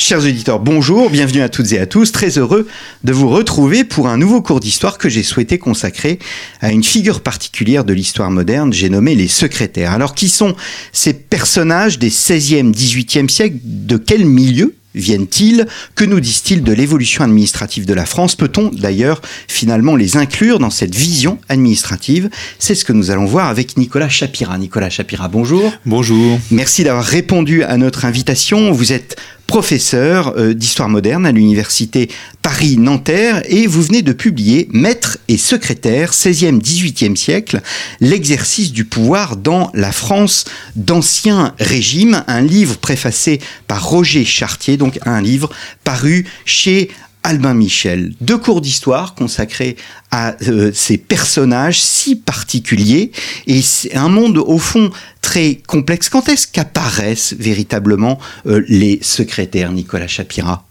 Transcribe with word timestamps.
Chers 0.00 0.20
auditeurs, 0.20 0.60
bonjour, 0.60 1.10
bienvenue 1.10 1.42
à 1.42 1.48
toutes 1.48 1.72
et 1.72 1.80
à 1.80 1.84
tous. 1.84 2.12
Très 2.12 2.38
heureux 2.38 2.68
de 3.02 3.12
vous 3.12 3.28
retrouver 3.28 3.82
pour 3.82 4.06
un 4.06 4.16
nouveau 4.16 4.40
cours 4.40 4.60
d'histoire 4.60 4.96
que 4.96 5.08
j'ai 5.08 5.24
souhaité 5.24 5.58
consacrer 5.58 6.20
à 6.60 6.70
une 6.70 6.84
figure 6.84 7.20
particulière 7.20 7.84
de 7.84 7.92
l'histoire 7.92 8.30
moderne, 8.30 8.72
j'ai 8.72 8.90
nommé 8.90 9.16
les 9.16 9.26
secrétaires. 9.26 9.90
Alors 9.90 10.14
qui 10.14 10.28
sont 10.28 10.54
ces 10.92 11.14
personnages 11.14 11.98
des 11.98 12.10
16e, 12.10 12.72
18e 12.72 13.28
siècles? 13.28 13.58
De 13.64 13.96
quel 13.96 14.24
milieu? 14.24 14.77
Viennent-ils? 14.94 15.66
Que 15.94 16.04
nous 16.04 16.20
disent-ils 16.20 16.62
de 16.62 16.72
l'évolution 16.72 17.24
administrative 17.24 17.86
de 17.86 17.94
la 17.94 18.06
France? 18.06 18.36
Peut-on 18.36 18.70
d'ailleurs 18.70 19.20
finalement 19.46 19.96
les 19.96 20.16
inclure 20.16 20.58
dans 20.58 20.70
cette 20.70 20.94
vision 20.94 21.38
administrative? 21.48 22.30
C'est 22.58 22.74
ce 22.74 22.84
que 22.84 22.92
nous 22.92 23.10
allons 23.10 23.26
voir 23.26 23.48
avec 23.48 23.76
Nicolas 23.76 24.08
Chapira. 24.08 24.58
Nicolas 24.58 24.90
Chapira, 24.90 25.28
bonjour. 25.28 25.72
Bonjour. 25.86 26.38
Merci 26.50 26.84
d'avoir 26.84 27.04
répondu 27.04 27.62
à 27.62 27.76
notre 27.76 28.04
invitation. 28.04 28.72
Vous 28.72 28.92
êtes 28.92 29.16
professeur 29.48 30.34
euh, 30.36 30.52
d'histoire 30.52 30.90
moderne 30.90 31.26
à 31.26 31.32
l'université 31.32 32.10
Paris-Nanterre 32.42 33.42
et 33.46 33.66
vous 33.66 33.82
venez 33.82 34.00
de 34.00 34.12
publier 34.12 34.68
Maître 34.72 35.18
et 35.28 35.36
secrétaire 35.36 36.12
16e 36.12 36.60
18e 36.62 37.14
siècle, 37.14 37.60
l'exercice 38.00 38.72
du 38.72 38.84
pouvoir 38.84 39.36
dans 39.36 39.70
la 39.74 39.92
France 39.92 40.46
d'ancien 40.76 41.54
régime, 41.58 42.24
un 42.26 42.40
livre 42.40 42.76
préfacé 42.76 43.40
par 43.66 43.86
Roger 43.86 44.24
Chartier, 44.24 44.77
donc 44.78 44.98
un 45.04 45.20
livre 45.20 45.50
paru 45.84 46.26
chez 46.44 46.88
Albin 47.22 47.52
Michel, 47.52 48.14
deux 48.20 48.38
cours 48.38 48.60
d'histoire 48.60 49.14
consacrés 49.14 49.76
à 50.10 50.34
euh, 50.48 50.70
ces 50.72 50.96
personnages 50.96 51.80
si 51.80 52.16
particuliers. 52.16 53.10
Et 53.46 53.60
c'est 53.60 53.94
un 53.94 54.08
monde 54.08 54.38
au 54.38 54.58
fond 54.58 54.90
très 55.20 55.56
complexe. 55.56 56.08
Quand 56.08 56.28
est-ce 56.28 56.46
qu'apparaissent 56.46 57.34
véritablement 57.38 58.18
euh, 58.46 58.64
les 58.68 58.98
secrétaires, 59.02 59.72
Nicolas 59.72 60.06
Chapira? 60.06 60.64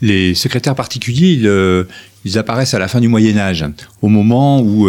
Les 0.00 0.34
secrétaires 0.34 0.74
particuliers, 0.74 1.40
euh, 1.44 1.84
ils, 2.24 2.38
apparaissent 2.38 2.74
à 2.74 2.78
la 2.78 2.88
fin 2.88 3.00
du 3.00 3.08
Moyen 3.08 3.38
Âge, 3.38 3.64
au 4.02 4.08
moment 4.08 4.60
où 4.60 4.88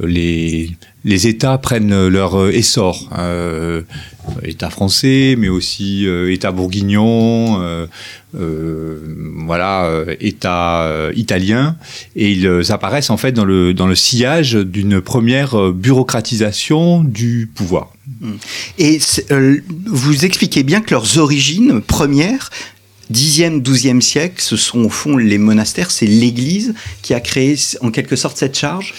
les, 0.00 0.70
les 1.04 1.26
États 1.26 1.58
prennent 1.58 2.08
leur 2.08 2.50
essor. 2.50 3.08
Euh, 3.18 3.82
État 4.44 4.70
français, 4.70 5.34
mais 5.36 5.48
aussi 5.48 6.06
euh, 6.06 6.32
État 6.32 6.52
bourguignon, 6.52 7.60
euh, 7.60 7.86
euh 8.38 8.98
voilà, 9.44 9.90
État 10.20 11.10
italien, 11.14 11.76
et 12.14 12.30
ils 12.30 12.72
apparaissent 12.72 13.10
en 13.10 13.16
fait 13.16 13.32
dans 13.32 13.44
le, 13.44 13.74
dans 13.74 13.88
le 13.88 13.96
sillage 13.96 14.54
d'une 14.54 15.00
première 15.00 15.72
bureaucratisation 15.72 17.02
du 17.02 17.50
pouvoir. 17.52 17.92
Et 18.78 19.00
vous 19.86 20.24
expliquez 20.24 20.62
bien 20.62 20.80
que 20.80 20.92
leurs 20.92 21.18
origines 21.18 21.80
premières 21.80 22.50
10e, 23.12 23.60
12e 23.60 24.00
siècle, 24.00 24.36
ce 24.38 24.56
sont 24.56 24.84
au 24.84 24.88
fond 24.88 25.16
les 25.16 25.38
monastères, 25.38 25.90
c'est 25.90 26.06
l'Église 26.06 26.74
qui 27.02 27.12
a 27.12 27.20
créé 27.20 27.56
en 27.80 27.90
quelque 27.90 28.16
sorte 28.16 28.38
cette 28.38 28.56
charge? 28.56 28.94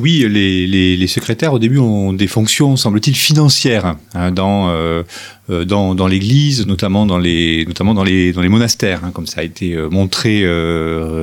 Oui, 0.00 0.26
les, 0.28 1.06
secrétaires 1.06 1.52
au 1.52 1.58
début 1.58 1.78
ont 1.78 2.12
des 2.12 2.26
fonctions, 2.26 2.76
semble-t-il, 2.76 3.14
financières 3.14 3.96
hein, 4.14 4.30
dans, 4.32 4.68
euh, 4.70 5.02
dans, 5.50 5.94
dans 5.94 6.06
l'Église, 6.06 6.66
notamment 6.66 7.06
dans 7.06 7.18
les 7.18 7.64
notamment 7.66 7.94
dans 7.94 8.04
les 8.04 8.32
dans 8.32 8.42
les 8.42 8.48
monastères, 8.48 9.04
hein, 9.04 9.10
comme 9.12 9.26
ça 9.26 9.40
a 9.40 9.44
été 9.44 9.74
euh, 9.74 9.88
montré 9.88 10.44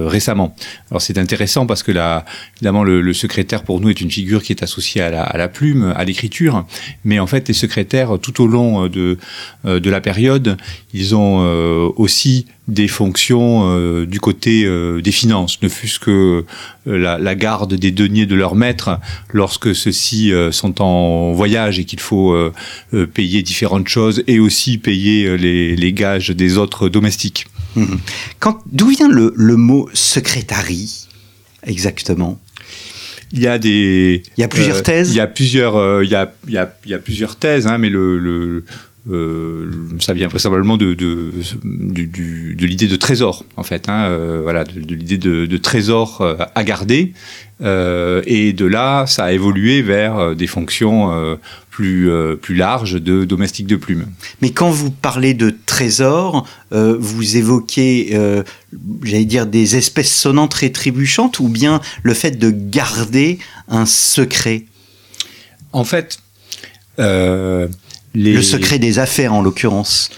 récemment. 0.07 0.56
Alors 0.91 1.02
c'est 1.02 1.18
intéressant 1.18 1.66
parce 1.66 1.84
que 1.84 1.91
là, 1.91 2.25
évidemment, 2.57 2.84
le, 2.84 3.13
secrétaire 3.13 3.63
pour 3.63 3.79
nous 3.79 3.90
est 3.90 4.02
une 4.02 4.12
figure 4.12 4.44
qui 4.44 4.52
est 4.52 4.63
associée 4.63 5.02
à 5.02 5.09
la, 5.09 5.24
à 5.24 5.38
la 5.38 5.47
plume, 5.47 5.94
à 5.96 6.03
l'écriture, 6.03 6.66
mais 7.03 7.19
en 7.19 7.28
fait 7.28 7.47
les 7.47 7.53
secrétaires 7.53 8.18
tout 8.22 8.41
au 8.44 8.47
long 8.47 8.88
de 8.88 9.18
de 9.63 9.90
la 9.90 10.02
période, 10.02 10.57
ils 10.94 11.16
ont 11.16 11.40
aussi 11.96 12.46
des 12.68 12.88
fonctions 12.88 13.62
euh, 13.63 14.06
du 14.06 14.19
côté 14.19 14.66
euh, 14.66 15.02
des 15.02 15.12
finances, 15.12 15.62
ne 15.62 15.69
fût-ce 15.69 16.00
que 16.00 16.46
euh, 16.88 16.97
la, 16.97 17.18
la, 17.18 17.35
garde 17.35 17.73
des 17.75 17.91
deniers 17.91 18.25
de 18.25 18.35
leur 18.35 18.56
maître 18.56 19.00
lorsque 19.31 19.73
ceux-ci 19.73 20.31
sont 20.52 20.81
en 20.81 21.31
voyage 21.31 21.79
et 21.79 21.85
qu'il 21.85 22.00
faut 22.00 22.35
payer 23.13 23.44
différentes 23.44 23.88
choses 23.88 24.16
et 24.25 24.39
aussi 24.39 24.78
payer 24.78 25.38
les, 25.38 25.75
les 25.75 25.94
gages 25.94 26.29
des 26.29 26.57
autres 26.57 26.89
domestiques. 26.89 27.47
Mmh. 27.75 27.85
D'où 28.72 28.88
vient 28.88 29.09
le, 29.09 29.33
le 29.35 29.55
mot 29.55 29.89
secrétarie 29.94 31.07
exactement? 31.63 32.39
Il 33.33 33.41
y 33.41 33.47
a 33.47 33.59
des. 33.59 34.23
Il 34.38 34.41
y 34.41 34.44
a 34.44 34.47
plusieurs 34.47 34.83
thèses? 34.83 35.11
Il 35.11 35.17
y 35.17 35.19
a 35.19 35.28
plusieurs. 35.28 36.01
il, 36.01 36.09
y 36.09 36.16
a, 36.16 36.33
il, 36.47 36.53
y 36.53 36.57
a, 36.57 36.73
il 36.85 36.91
y 36.91 36.94
a 36.94 36.97
plusieurs 36.97 37.35
thèses, 37.35 37.67
hein, 37.67 37.78
mais 37.78 37.89
le, 37.89 38.17
le, 38.17 38.63
euh, 39.09 39.69
ça 40.00 40.13
vient 40.13 40.28
vraisemblablement 40.28 40.78
de, 40.78 40.94
de, 40.94 41.31
de, 41.63 42.53
de 42.53 42.66
l'idée 42.66 42.88
de 42.88 42.95
trésor, 42.95 43.45
en 43.55 43.63
fait. 43.63 43.89
Hein, 43.89 44.05
euh, 44.05 44.39
voilà, 44.41 44.63
de, 44.63 44.95
l'idée 44.95 45.17
de, 45.17 45.57
trésor 45.57 46.22
euh, 46.22 46.35
à 46.55 46.63
garder. 46.63 47.13
Et 47.59 48.53
de 48.53 48.66
là, 48.66 49.06
ça 49.07 49.25
a 49.25 49.31
évolué 49.31 49.81
vers 49.81 50.35
des 50.35 50.47
fonctions 50.47 51.38
plus, 51.72 52.09
plus 52.41 52.56
larges 52.56 53.01
de 53.01 53.25
domestique 53.25 53.68
de 53.68 53.75
plume. 53.75 54.06
Mais 54.41 54.51
quand 54.51 54.69
vous 54.69 54.91
parlez 54.91 55.34
de 55.34 55.56
trésor, 55.66 56.47
vous 56.72 57.38
évoquez, 57.38 58.16
j'allais 59.03 59.25
dire, 59.25 59.47
des 59.47 59.75
espèces 59.75 60.13
sonnantes 60.13 60.53
rétribuchantes 60.53 61.40
ou 61.40 61.47
bien 61.47 61.81
le 62.03 62.13
fait 62.13 62.38
de 62.38 62.51
garder 62.51 63.40
un 63.67 63.85
secret? 63.85 64.66
En 65.73 65.84
fait, 65.84 66.19
le 67.00 67.69
secret 68.41 68.79
des 68.79 69.00
affaires, 69.00 69.34
en 69.34 69.41
l'occurrence. 69.41 70.12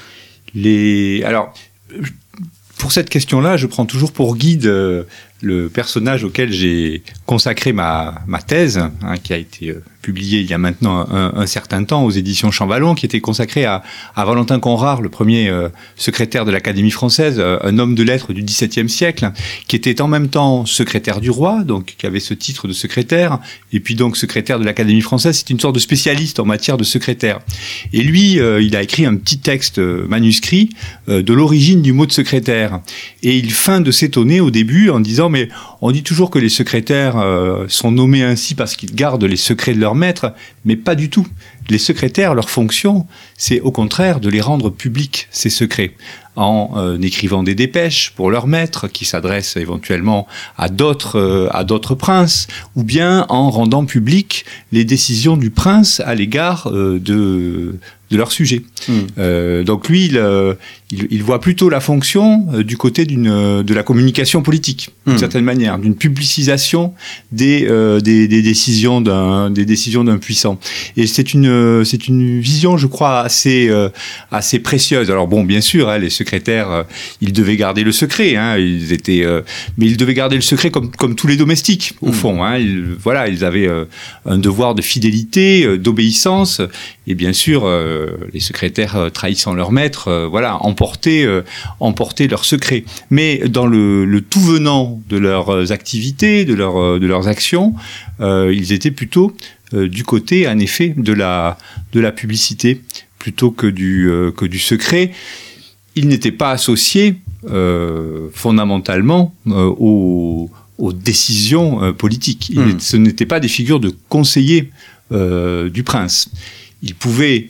Les... 0.56 1.24
Alors, 1.24 1.54
pour 2.78 2.92
cette 2.92 3.10
question-là, 3.10 3.58
je 3.58 3.68
prends 3.68 3.86
toujours 3.86 4.12
pour 4.12 4.36
guide 4.36 4.66
euh, 4.66 5.04
le 5.42 5.70
personnage 5.70 6.24
auquel 6.24 6.52
j'ai 6.52 7.04
consacré 7.26 7.74
ma, 7.74 8.22
ma 8.28 8.42
thèse, 8.42 8.78
hein, 8.78 9.18
qui 9.24 9.34
a 9.34 9.38
été 9.38 9.70
euh, 9.70 9.84
publié 10.02 10.40
il 10.40 10.50
y 10.50 10.54
a 10.54 10.58
maintenant 10.58 11.06
un, 11.12 11.46
certain 11.46 11.84
temps 11.84 12.06
aux 12.06 12.12
éditions 12.12 12.52
Champvallon, 12.52 12.96
qui 12.96 13.06
était 13.06 13.20
consacré 13.20 13.66
à, 13.66 13.84
à 14.16 14.26
Valentin 14.26 14.60
Conrart, 14.60 15.02
le 15.02 15.10
premier 15.10 15.50
euh, 15.50 15.70
secrétaire 15.98 16.46
de 16.46 16.52
l'Académie 16.52 16.92
française, 16.92 17.36
euh, 17.38 17.60
un 17.64 17.78
homme 17.80 17.96
de 17.96 18.04
lettres 18.04 18.32
du 18.32 18.42
XVIIe 18.42 18.90
siècle, 18.90 19.32
qui 19.68 19.76
était 19.76 20.02
en 20.02 20.08
même 20.08 20.30
temps 20.30 20.66
secrétaire 20.66 21.20
du 21.20 21.30
roi, 21.30 21.64
donc 21.64 21.96
qui 21.98 22.06
avait 22.06 22.22
ce 22.22 22.34
titre 22.34 22.68
de 22.68 22.74
secrétaire, 22.74 23.40
et 23.74 23.80
puis 23.82 23.96
donc 23.96 24.16
secrétaire 24.16 24.58
de 24.58 24.66
l'Académie 24.66 25.02
française. 25.02 25.38
C'est 25.38 25.50
une 25.50 25.60
sorte 25.60 25.76
de 25.76 25.80
spécialiste 25.80 26.40
en 26.40 26.46
matière 26.46 26.78
de 26.78 26.84
secrétaire. 26.84 27.40
Et 27.92 28.02
lui, 28.02 28.40
euh, 28.40 28.62
il 28.62 28.76
a 28.76 28.82
écrit 28.82 29.06
un 29.06 29.16
petit 29.16 29.40
texte 29.40 29.80
manuscrit 29.80 30.70
de 31.08 31.34
l'origine 31.34 31.82
du 31.82 31.94
mot 31.94 32.06
de 32.06 32.12
secrétaire. 32.12 32.80
Et 33.22 33.38
il 33.38 33.52
feint 33.52 33.82
de 33.82 33.92
s'étonner 33.92 34.40
au 34.40 34.52
début 34.52 34.90
en 34.90 35.00
disant, 35.00 35.29
mais 35.30 35.50
on 35.82 35.92
dit 35.92 36.04
toujours 36.04 36.30
que 36.30 36.40
les 36.40 36.50
secrétaires 36.50 37.16
sont 37.68 37.92
nommés 37.92 38.24
ainsi 38.24 38.56
parce 38.56 38.76
qu'ils 38.76 38.94
gardent 38.94 39.24
les 39.24 39.38
secrets 39.38 39.74
de 39.74 39.80
leur 39.80 39.96
maître, 39.96 40.34
mais 40.66 40.76
pas 40.76 40.96
du 40.96 41.10
tout. 41.10 41.28
Les 41.70 41.78
secrétaires, 41.78 42.34
leur 42.34 42.50
fonction, 42.50 43.06
c'est 43.38 43.62
au 43.62 43.72
contraire 43.72 44.20
de 44.20 44.30
les 44.30 44.42
rendre 44.42 44.72
publics, 44.72 45.28
ces 45.30 45.52
secrets, 45.52 45.94
en 46.36 46.72
euh, 46.78 46.98
écrivant 47.02 47.44
des 47.44 47.54
dépêches 47.54 48.14
pour 48.16 48.32
leur 48.32 48.48
maître, 48.48 48.88
qui 48.88 49.06
s'adressent 49.06 49.58
éventuellement 49.58 50.26
à 50.58 50.70
d'autres 50.70 51.20
euh, 51.20 51.48
à 51.52 51.64
d'autres 51.64 51.96
princes, 51.96 52.48
ou 52.76 52.84
bien 52.84 53.26
en 53.30 53.52
rendant 53.52 53.86
publiques 53.86 54.46
les 54.72 54.84
décisions 54.84 55.38
du 55.38 55.52
prince 55.52 56.00
à 56.00 56.16
l'égard 56.16 56.72
euh, 56.72 57.00
de 57.00 57.78
de 58.10 58.18
leur 58.18 58.32
sujet. 58.32 58.64
Hmm. 58.88 59.62
donc 59.64 59.88
lui, 59.88 60.06
il, 60.06 60.18
il, 60.92 61.24
voit 61.24 61.40
plutôt 61.40 61.70
la 61.70 61.80
fonction 61.80 62.48
du 62.64 62.78
côté 62.78 63.06
d'une 63.06 63.62
de 63.62 63.74
la 63.74 63.84
communication 63.84 64.42
politique, 64.42 64.90
d'une 65.06 65.16
hmm. 65.16 65.20
certaine 65.20 65.44
manière, 65.44 65.78
d'une 65.78 65.96
publicisation 65.96 66.94
des, 67.32 67.68
des, 68.02 68.28
des 68.28 68.42
décisions 68.42 69.02
d'un 69.02 69.50
des 69.52 69.66
décisions 69.66 70.04
d'un 70.04 70.18
puissant. 70.18 70.60
Et 70.98 71.08
c'est 71.08 71.34
une 71.34 71.84
c'est 71.86 72.08
une 72.08 72.40
vision, 72.40 72.78
je 72.78 72.88
crois, 72.88 73.20
assez 73.20 73.70
assez 74.32 74.60
précieuse. 74.60 75.12
Alors 75.12 75.28
bon, 75.28 75.44
bien 75.44 75.62
sûr, 75.62 75.90
hein, 75.90 75.98
les 75.98 76.10
secrétaires, 76.10 76.72
euh, 76.72 76.84
ils 77.22 77.34
devaient 77.34 77.56
garder 77.56 77.84
le 77.84 77.92
secret. 77.92 78.36
Hein, 78.36 78.58
ils 78.58 78.94
étaient, 78.94 79.24
euh, 79.24 79.42
mais 79.78 79.86
ils 79.86 79.98
devaient 79.98 80.14
garder 80.14 80.36
le 80.36 80.42
secret 80.42 80.72
comme, 80.72 80.92
comme 80.92 81.16
tous 81.16 81.28
les 81.28 81.38
domestiques, 81.38 81.94
au 82.02 82.10
hmm. 82.10 82.14
fond. 82.14 82.44
Hein, 82.44 82.58
ils, 82.58 82.96
voilà, 83.00 83.28
ils 83.28 83.44
avaient 83.44 83.68
euh, 83.68 83.86
un 84.26 84.38
devoir 84.38 84.76
de 84.76 84.82
fidélité, 84.82 85.78
d'obéissance. 85.78 86.62
Et 87.08 87.16
bien 87.16 87.34
sûr, 87.34 87.68
les 88.34 88.40
secrétaires 88.40 89.10
trahissant 89.12 89.56
leur 89.56 89.72
maître, 89.72 90.28
voilà, 90.30 90.58
emportaient, 90.80 91.28
emportaient 91.80 92.28
leur 92.28 92.46
secret. 92.46 92.86
Mais 93.10 93.40
dans 93.50 93.68
le, 93.68 94.06
le, 94.06 94.22
tout 94.22 94.40
venant 94.40 95.02
de 95.10 95.18
leurs 95.18 95.72
activités, 95.74 96.46
de, 96.46 96.54
leur, 96.54 97.00
de 97.00 97.06
leurs 97.06 97.28
actions, 97.28 97.74
ils 98.20 98.72
étaient 98.72 98.92
plutôt 98.92 99.36
du 99.74 100.04
côté, 100.04 100.48
en 100.48 100.58
effet, 100.58 100.94
de 100.96 101.14
la, 101.14 101.58
de 101.92 102.00
la 102.00 102.12
publicité 102.12 102.82
plutôt 103.18 103.52
que 103.52 103.68
du, 103.68 104.10
que 104.38 104.46
du 104.46 104.60
secret. 104.60 105.12
Il 105.96 106.08
n'était 106.08 106.32
pas 106.32 106.52
associé 106.52 107.16
fondamentalement 108.34 109.36
aux, 109.48 110.50
aux, 110.78 110.94
décisions 110.94 111.94
politiques. 111.94 112.52
Hmm. 112.56 112.80
Ce 112.80 112.96
n'étaient 112.96 113.26
pas 113.26 113.42
des 113.42 113.50
figures 113.50 113.82
de 113.82 113.94
conseillers 114.08 114.72
du 115.12 115.84
prince. 115.84 116.30
Ils 116.82 116.96
pouvaient, 116.96 117.48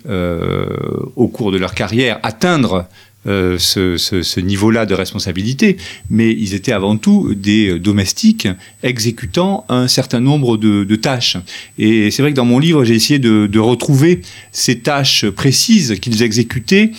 au 1.15 1.27
cours 1.27 1.51
de 1.51 1.57
leur 1.57 1.75
carrière, 1.75 2.19
atteindre 2.23 2.87
euh, 3.27 3.57
ce, 3.59 4.39
niveau-là 4.39 4.85
de 4.85 4.93
responsabilité, 4.93 5.75
mais 6.09 6.31
ils 6.31 6.53
étaient 6.53 6.71
avant 6.71 6.95
tout 6.95 7.33
des 7.35 7.77
domestiques 7.77 8.47
exécutant 8.81 9.65
un 9.67 9.89
certain 9.89 10.21
nombre 10.21 10.55
de, 10.55 10.95
tâches. 10.95 11.37
Et 11.77 12.11
c'est 12.11 12.21
vrai 12.21 12.31
que 12.31 12.37
dans 12.37 12.45
mon 12.45 12.59
livre, 12.59 12.83
j'ai 12.85 12.95
essayé 12.95 13.19
de, 13.19 13.59
retrouver 13.59 14.21
ces 14.51 14.79
tâches 14.79 15.29
précises 15.29 15.99
qu'ils 15.99 16.23
exécutaient 16.23 16.91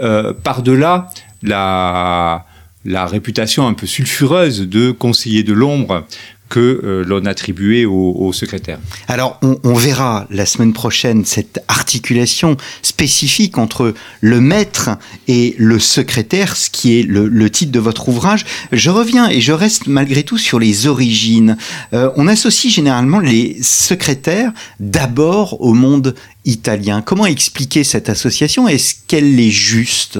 euh, 0.00 0.32
par-delà 0.32 1.10
la, 1.42 2.44
la 2.84 3.06
réputation 3.06 3.66
un 3.66 3.74
peu 3.74 3.86
sulfureuse 3.86 4.62
de 4.62 4.90
conseiller 4.90 5.42
de 5.42 5.52
l'ombre 5.52 6.06
que 6.48 6.80
euh, 6.82 7.04
l'on 7.04 7.24
attribuait 7.26 7.84
au, 7.84 8.32
secrétaire. 8.32 8.78
Alors, 9.06 9.40
on, 9.42 9.74
verra 9.74 10.26
la 10.30 10.46
semaine 10.46 10.72
prochaine 10.72 11.24
cette 11.24 11.60
articulation 11.68 12.56
spécifique 12.82 13.58
entre 13.58 13.94
le 14.20 14.40
maître 14.40 14.90
et 15.28 15.54
le 15.58 15.78
secrétaire, 15.78 16.56
ce 16.56 16.70
qui 16.70 16.98
est 16.98 17.02
le, 17.02 17.50
titre 17.50 17.72
de 17.72 17.78
votre 17.80 18.08
ouvrage. 18.08 18.44
Je 18.72 18.90
reviens 18.90 19.28
et 19.28 19.40
je 19.40 19.52
reste 19.52 19.86
malgré 19.86 20.22
tout 20.22 20.38
sur 20.38 20.58
les 20.58 20.86
origines. 20.86 21.56
Euh, 21.92 22.10
on 22.16 22.28
associe 22.28 22.72
généralement 22.72 23.20
les 23.20 23.58
secrétaires 23.62 24.52
d'abord 24.78 25.60
au 25.60 25.74
monde 25.74 26.14
italien. 26.44 27.02
Comment 27.02 27.26
expliquer 27.26 27.84
cette 27.84 28.08
association? 28.08 28.68
Est-ce 28.68 28.94
qu'elle 29.06 29.38
est 29.40 29.50
juste? 29.50 30.18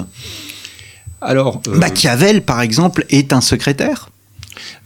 Alors, 1.20 1.60
euh, 1.68 1.76
Machiavel, 1.76 2.42
par 2.42 2.60
exemple, 2.60 3.04
est 3.10 3.32
un 3.32 3.40
secrétaire? 3.40 4.08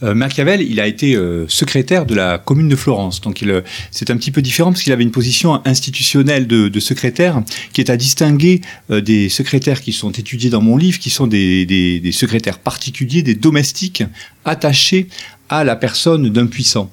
Machiavel, 0.02 0.62
il 0.62 0.80
a 0.80 0.86
été 0.86 1.14
euh, 1.14 1.46
secrétaire 1.48 2.06
de 2.06 2.14
la 2.14 2.38
commune 2.38 2.68
de 2.68 2.76
Florence. 2.76 3.20
Donc 3.20 3.42
euh, 3.42 3.62
c'est 3.90 4.10
un 4.10 4.16
petit 4.16 4.30
peu 4.30 4.42
différent 4.42 4.72
parce 4.72 4.82
qu'il 4.82 4.92
avait 4.92 5.04
une 5.04 5.12
position 5.12 5.60
institutionnelle 5.64 6.46
de, 6.46 6.80
secrétaire 6.80 7.40
qui 7.72 7.80
est 7.80 7.90
à 7.90 7.96
distinguer 7.96 8.60
des 8.88 9.28
secrétaires 9.28 9.80
qui 9.80 9.92
sont 9.92 10.10
étudiés 10.10 10.50
dans 10.50 10.60
mon 10.60 10.76
livre, 10.76 10.98
qui 10.98 11.10
sont 11.10 11.26
des, 11.26 12.10
secrétaires 12.12 12.58
particuliers, 12.58 13.22
des 13.22 13.34
domestiques 13.34 14.02
attachés 14.44 15.06
à 15.48 15.62
la 15.62 15.76
personne 15.76 16.28
d'un 16.28 16.46
puissant. 16.46 16.90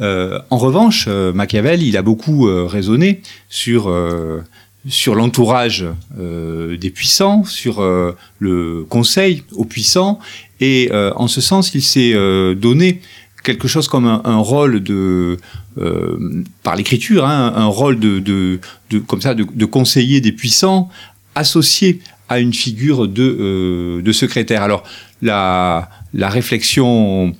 en 0.00 0.58
revanche, 0.58 1.08
Machiavel, 1.08 1.82
il 1.82 1.96
a 1.96 2.02
beaucoup 2.02 2.44
raisonné 2.66 3.20
sur 3.50 3.92
sur 4.88 5.14
l'entourage 5.14 5.84
des 6.16 6.90
puissants, 6.90 7.44
sur 7.44 7.82
le 8.38 8.86
conseil 8.88 9.42
aux 9.52 9.66
puissants, 9.66 10.18
et 10.60 10.88
euh, 10.92 11.12
en 11.16 11.28
ce 11.28 11.40
sens, 11.40 11.74
il 11.74 11.82
s'est 11.82 12.12
euh, 12.14 12.54
donné 12.54 13.00
quelque 13.44 13.68
chose 13.68 13.88
comme 13.88 14.06
un, 14.06 14.38
rôle 14.38 14.82
de 14.82 15.38
euh, 15.78 16.44
par 16.62 16.76
l'écriture, 16.76 17.24
hein, 17.24 17.52
un 17.56 17.66
rôle 17.66 17.98
de, 17.98 18.18
de, 18.18 18.60
de, 18.90 18.98
comme 18.98 19.22
ça 19.22 19.34
de, 19.34 19.46
de, 19.50 19.64
conseiller 19.64 20.20
des 20.20 20.32
puissants 20.32 20.90
associé 21.34 22.00
à 22.28 22.40
une 22.40 22.52
figure 22.52 23.08
de, 23.08 24.02
de 24.04 24.12
secrétaire. 24.12 24.62
Alors 24.62 24.82
la, 25.22 25.88
la 26.12 26.28
réflexion 26.28 27.34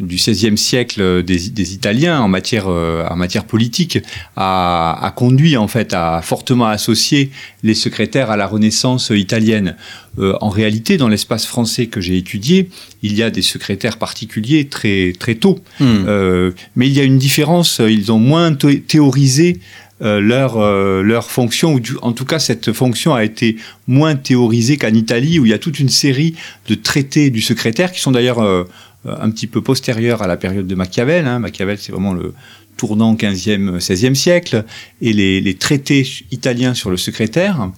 du 0.00 0.16
XVIe 0.16 0.56
siècle 0.56 1.22
des, 1.22 1.50
des, 1.50 1.74
Italiens 1.74 2.20
en 2.20 2.28
matière, 2.28 2.68
en 2.68 3.16
matière 3.16 3.44
politique 3.44 3.98
a, 4.36 4.98
a, 5.00 5.10
conduit 5.10 5.56
en 5.56 5.68
fait 5.68 5.94
à 5.94 6.20
fortement 6.22 6.66
associer 6.66 7.30
les 7.62 7.74
secrétaires 7.74 8.30
à 8.30 8.36
la 8.36 8.46
Renaissance 8.46 9.10
italienne. 9.14 9.76
Euh, 10.18 10.34
en 10.40 10.48
réalité, 10.48 10.96
dans 10.96 11.08
l'espace 11.08 11.46
français 11.46 11.86
que 11.86 12.00
j'ai 12.00 12.16
étudié, 12.16 12.70
il 13.02 13.14
y 13.14 13.22
a 13.22 13.30
des 13.30 13.42
secrétaires 13.42 13.98
particuliers 13.98 14.66
très, 14.66 15.12
très 15.18 15.34
tôt. 15.34 15.58
Hmm. 15.78 16.04
Euh, 16.06 16.50
mais 16.74 16.86
il 16.86 16.92
y 16.92 17.00
a 17.00 17.04
une 17.04 17.18
différence, 17.18 17.80
ils 17.86 18.10
ont 18.12 18.18
moins 18.18 18.54
théorisé 18.54 19.60
euh, 20.02 20.20
leur, 20.20 20.58
leur 21.02 21.30
fonction, 21.30 21.74
ou 21.74 21.80
en 22.02 22.12
tout 22.12 22.24
cas 22.24 22.38
cette 22.38 22.72
fonction 22.72 23.14
a 23.14 23.24
été 23.24 23.56
moins 23.86 24.14
théorisée 24.14 24.76
qu'en 24.76 24.94
Italie, 24.94 25.38
où 25.38 25.44
il 25.44 25.50
y 25.50 25.54
a 25.54 25.58
toute 25.58 25.80
une 25.80 25.88
série 25.88 26.34
de 26.68 26.74
traités 26.74 27.30
du 27.30 27.40
secrétaire 27.40 27.92
qui 27.92 28.00
sont 28.00 28.12
d'ailleurs 28.12 28.66
un 29.04 29.30
petit 29.30 29.46
peu 29.46 29.62
postérieurs 29.62 30.22
à 30.22 30.26
la 30.26 30.36
période 30.36 30.66
de 30.66 30.74
Machiavel. 30.74 31.26
Hein. 31.26 31.38
Machiavel, 31.38 31.78
c'est 31.78 31.92
vraiment 31.92 32.14
le 32.14 32.34
tournant 32.76 33.14
15e, 33.14 33.78
16e 33.78 34.14
siècle, 34.14 34.64
et 35.00 35.12
les, 35.12 35.40
les 35.40 35.54
traités 35.54 36.06
italiens 36.30 36.74
sur 36.74 36.90
le 36.90 36.96
secrétaire 36.96 37.70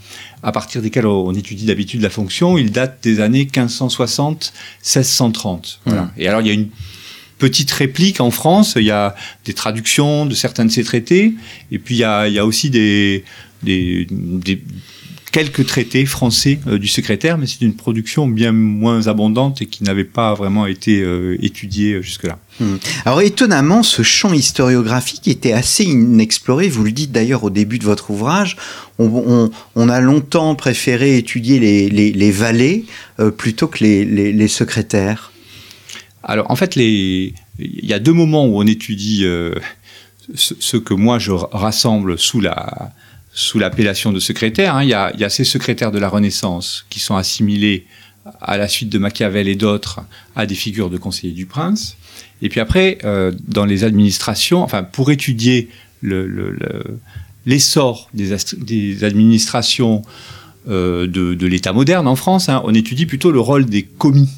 à 0.43 0.53
partir 0.53 0.83
desquels 0.83 1.07
on 1.07 1.33
étudie 1.35 1.65
d'habitude 1.67 2.01
la 2.03 2.11
fonction, 2.11 2.59
il 2.59 2.71
date 2.71 2.99
des 3.03 3.21
années 3.21 3.45
1560-1630. 3.45 5.79
Voilà. 5.85 6.03
Mmh. 6.03 6.13
Et 6.19 6.29
alors, 6.29 6.43
il 6.43 6.47
y 6.47 6.51
a 6.51 6.55
une 6.55 6.69
petite 7.39 7.71
réplique 7.71 8.21
en 8.21 8.31
France, 8.31 8.75
il 8.77 8.85
y 8.85 8.91
a 8.91 9.15
des 9.45 9.55
traductions 9.55 10.27
de 10.27 10.35
certains 10.35 10.65
de 10.65 10.71
ces 10.71 10.85
traités, 10.85 11.35
et 11.71 11.79
puis 11.79 11.97
il 11.97 11.99
y 11.99 12.05
a, 12.05 12.29
il 12.29 12.35
y 12.35 12.39
a 12.39 12.47
aussi 12.47 12.71
des, 12.71 13.25
des, 13.63 14.07
des 14.11 14.63
quelques 15.31 15.67
traités 15.67 16.07
français 16.07 16.59
euh, 16.67 16.79
du 16.79 16.89
secrétaire, 16.89 17.39
mais 17.39 17.47
c'est 17.47 17.63
une 17.63 17.75
production 17.75 18.27
bien 18.27 18.53
moins 18.53 19.07
abondante 19.07 19.63
et 19.63 19.67
qui 19.67 19.85
n'avait 19.85 20.05
pas 20.05 20.35
vraiment 20.35 20.67
été 20.67 21.01
euh, 21.01 21.37
étudiée 21.45 21.95
euh, 21.95 22.03
jusque-là. 22.03 22.39
Hmm. 22.61 22.77
Alors 23.05 23.21
étonnamment, 23.21 23.83
ce 23.83 24.03
champ 24.03 24.33
historiographique 24.33 25.29
était 25.29 25.53
assez 25.53 25.85
inexploré. 25.85 26.69
Vous 26.69 26.85
le 26.85 26.93
dites 26.93 27.13
d'ailleurs 27.13 27.45
au 27.45 27.51
début 27.51 27.79
de 27.79 27.85
votre 27.85 28.11
ouvrage. 28.11 28.57
On, 28.99 29.51
a 29.77 30.01
longtemps 30.01 30.57
préféré 30.57 31.19
étudier 31.19 31.61
les, 31.61 31.89
les, 31.89 32.31
valets 32.33 32.85
plutôt 33.37 33.69
que 33.69 33.85
les, 33.85 34.05
les, 34.05 34.49
secrétaires. 34.49 35.31
Alors 36.25 36.51
en 36.51 36.57
fait, 36.57 36.75
il 36.75 37.33
y 37.61 37.93
a 37.93 38.01
deux 38.01 38.13
moments 38.13 38.45
où 38.47 38.61
on 38.61 38.67
étudie 38.67 39.25
ce, 40.35 40.77
que 40.77 40.95
moi 40.95 41.21
je 41.21 41.31
rassemble 41.31 42.19
sous 42.19 42.41
la 42.41 42.93
sous 43.33 43.59
l'appellation 43.59 44.13
de 44.13 44.21
secrétaire. 44.21 44.75
Hein. 44.77 44.83
Il, 44.83 44.89
y 44.89 44.95
a, 44.95 45.31
ces 45.31 45.45
secrétaires 45.45 45.93
de 45.93 45.99
la 45.99 46.09
Renaissance 46.09 46.87
qui 46.91 47.01
sont 47.01 47.17
assimilés 47.17 47.87
à 48.41 48.59
la 48.59 48.69
suite 48.69 48.91
de 48.91 48.99
Machiavel 48.99 49.49
et 49.49 49.55
d'autres 49.55 50.01
à 50.37 50.47
des 50.47 50.55
figures 50.55 50.91
de 50.91 50.99
conseillers 50.99 51.33
du 51.33 51.47
prince. 51.47 51.97
Et 52.43 52.49
puis 52.49 52.61
après, 52.61 52.99
euh, 53.05 53.33
dans 53.47 53.65
les 53.65 53.85
administrations, 53.85 54.63
enfin 54.63 54.83
pour 54.83 55.11
étudier 55.11 55.69
l'essor 57.47 58.09
des, 58.15 58.37
des, 58.59 59.05
administrations 59.05 60.03
euh, 60.69 61.07
de, 61.07 61.47
l'État 61.47 61.73
moderne 61.73 62.07
en 62.07 62.17
France, 62.17 62.49
hein, 62.49 62.61
on 62.65 62.75
étudie 62.75 63.07
plutôt 63.07 63.33
le 63.33 63.41
rôle 63.41 63.67
des 63.67 63.83
commis 63.83 64.29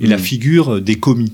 et 0.00 0.06
la 0.06 0.16
mm. 0.16 0.20
figure 0.20 0.80
des 0.80 0.96
commis. 0.96 1.32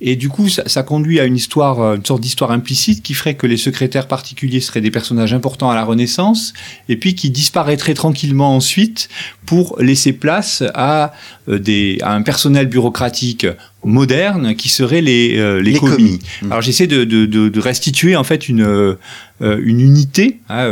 Et 0.00 0.16
du 0.16 0.28
coup, 0.28 0.48
ça, 0.48 0.82
conduit 0.82 1.20
à 1.20 1.24
une 1.24 1.36
histoire, 1.36 1.80
euh, 1.80 1.96
une 1.96 2.04
sorte 2.04 2.20
d'histoire 2.20 2.50
implicite 2.50 3.02
qui 3.02 3.14
ferait 3.14 3.34
que 3.34 3.46
les 3.46 3.56
secrétaires 3.56 4.08
particuliers 4.08 4.60
seraient 4.60 4.80
des 4.80 4.90
personnages 4.90 5.34
importants 5.34 5.70
à 5.70 5.74
la 5.74 5.84
Renaissance, 5.84 6.54
et 6.88 6.96
puis 6.96 7.14
qui 7.14 7.30
disparaîtraient 7.30 7.94
tranquillement 7.94 8.56
ensuite 8.56 9.08
pour 9.44 9.76
laisser 9.80 10.12
place 10.12 10.64
à, 10.74 11.12
euh, 11.48 11.58
des, 11.58 11.98
à 12.02 12.14
un 12.14 12.22
personnel 12.22 12.66
bureaucratique 12.66 13.46
moderne 13.84 14.56
qui 14.56 14.68
serait 14.68 15.02
les, 15.02 15.36
euh, 15.36 15.60
les, 15.60 15.74
commis. 15.74 16.18
Mm. 16.42 16.46
Alors 16.46 16.62
j'essaie 16.62 16.86
de, 16.86 17.04
de, 17.04 17.26
de, 17.26 17.60
restituer 17.60 18.16
en 18.16 18.24
fait 18.24 18.48
une, 18.48 18.96
une 19.40 19.80
unité. 19.80 20.40
Hein, 20.48 20.68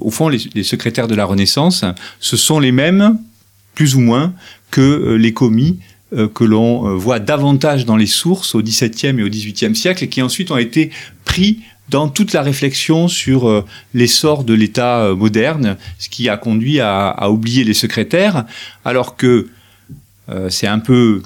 au 0.00 0.10
fond, 0.10 0.28
les, 0.28 0.40
les 0.54 0.64
secrétaires 0.64 1.08
de 1.08 1.14
la 1.14 1.24
Renaissance, 1.24 1.84
ce 2.18 2.36
sont 2.36 2.58
les 2.58 2.72
mêmes, 2.72 3.18
plus 3.74 3.94
ou 3.94 4.00
moins, 4.00 4.34
que 4.70 5.14
les 5.14 5.32
commis 5.32 5.78
euh, 5.80 5.89
que 6.12 6.44
l'on 6.44 6.88
euh, 6.88 6.94
voit 6.94 7.18
davantage 7.18 7.86
dans 7.86 7.96
les 7.96 8.06
sources 8.06 8.54
au 8.54 8.62
XVIIe 8.62 9.18
et 9.18 9.22
au 9.22 9.28
XVIIIe 9.28 9.76
siècle 9.76 10.04
et 10.04 10.08
qui 10.08 10.22
ensuite 10.22 10.50
ont 10.50 10.56
été 10.56 10.90
pris 11.24 11.60
dans 11.88 12.08
toute 12.08 12.32
la 12.32 12.42
réflexion 12.42 13.08
sur 13.08 13.48
euh, 13.48 13.64
l'essor 13.94 14.44
de 14.44 14.54
l'État 14.54 15.12
moderne, 15.16 15.76
ce 15.98 16.08
qui 16.08 16.28
a 16.28 16.36
conduit 16.36 16.80
à, 16.80 17.30
oublier 17.30 17.64
les 17.64 17.74
secrétaires, 17.74 18.44
alors 18.84 19.16
que 19.16 19.48
c'est 20.48 20.68
un 20.68 20.78
peu 20.78 21.22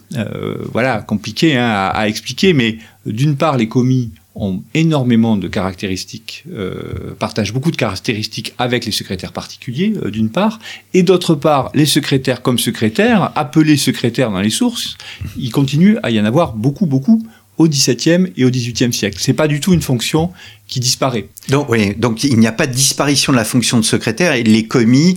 voilà 0.73 1.03
compliqué 1.03 1.59
hein, 1.59 1.91
à, 1.93 2.09
expliquer, 2.09 2.55
mais 2.55 2.79
d'une 3.05 3.37
part 3.37 3.59
les 3.59 3.69
commis 3.69 4.13
ont 4.35 4.63
énormément 4.75 5.37
de 5.37 5.47
caractéristiques, 5.47 6.45
euh, 6.53 7.15
partagent 7.19 7.53
beaucoup 7.53 7.71
de 7.71 7.77
caractéristiques 7.77 8.53
avec 8.59 8.85
les 8.85 8.93
secrétaires 8.93 9.33
particuliers, 9.33 9.95
euh, 10.03 10.11
d'une 10.11 10.31
part, 10.31 10.59
et 10.93 11.03
d'autre 11.03 11.35
part, 11.35 11.71
les 11.75 11.87
secrétaires 11.87 12.43
comme 12.43 12.59
secrétaires, 12.59 13.33
appelés 13.37 13.77
secrétaires 13.77 14.31
dans 14.31 14.41
les 14.41 14.51
sources, 14.51 14.97
il 15.37 15.51
continue 15.51 15.99
à 16.03 16.11
y 16.11 16.21
en 16.21 16.25
avoir 16.25 16.55
beaucoup, 16.55 16.87
beaucoup 16.87 17.25
au 17.57 17.69
XVIIe 17.69 18.33
et 18.37 18.45
au 18.45 18.51
XVIIIe 18.51 18.93
siècle. 18.93 19.19
C'est 19.21 19.33
pas 19.33 19.47
du 19.47 19.61
tout 19.61 19.73
une 19.73 19.83
fonction 19.83 20.33
qui 20.67 20.81
disparaît. 20.81 21.29
Donc, 21.51 21.69
oui, 21.69 21.95
donc 21.97 22.25
il 22.25 22.39
n'y 22.39 22.49
a 22.49 22.53
pas 22.53 22.67
de 22.67 22.73
disparition 22.73 23.33
de 23.33 23.37
la 23.37 23.45
fonction 23.45 23.79
de 23.79 23.85
secrétaire 23.85 24.33
et 24.33 24.43
les 24.43 24.67
commis 24.67 25.17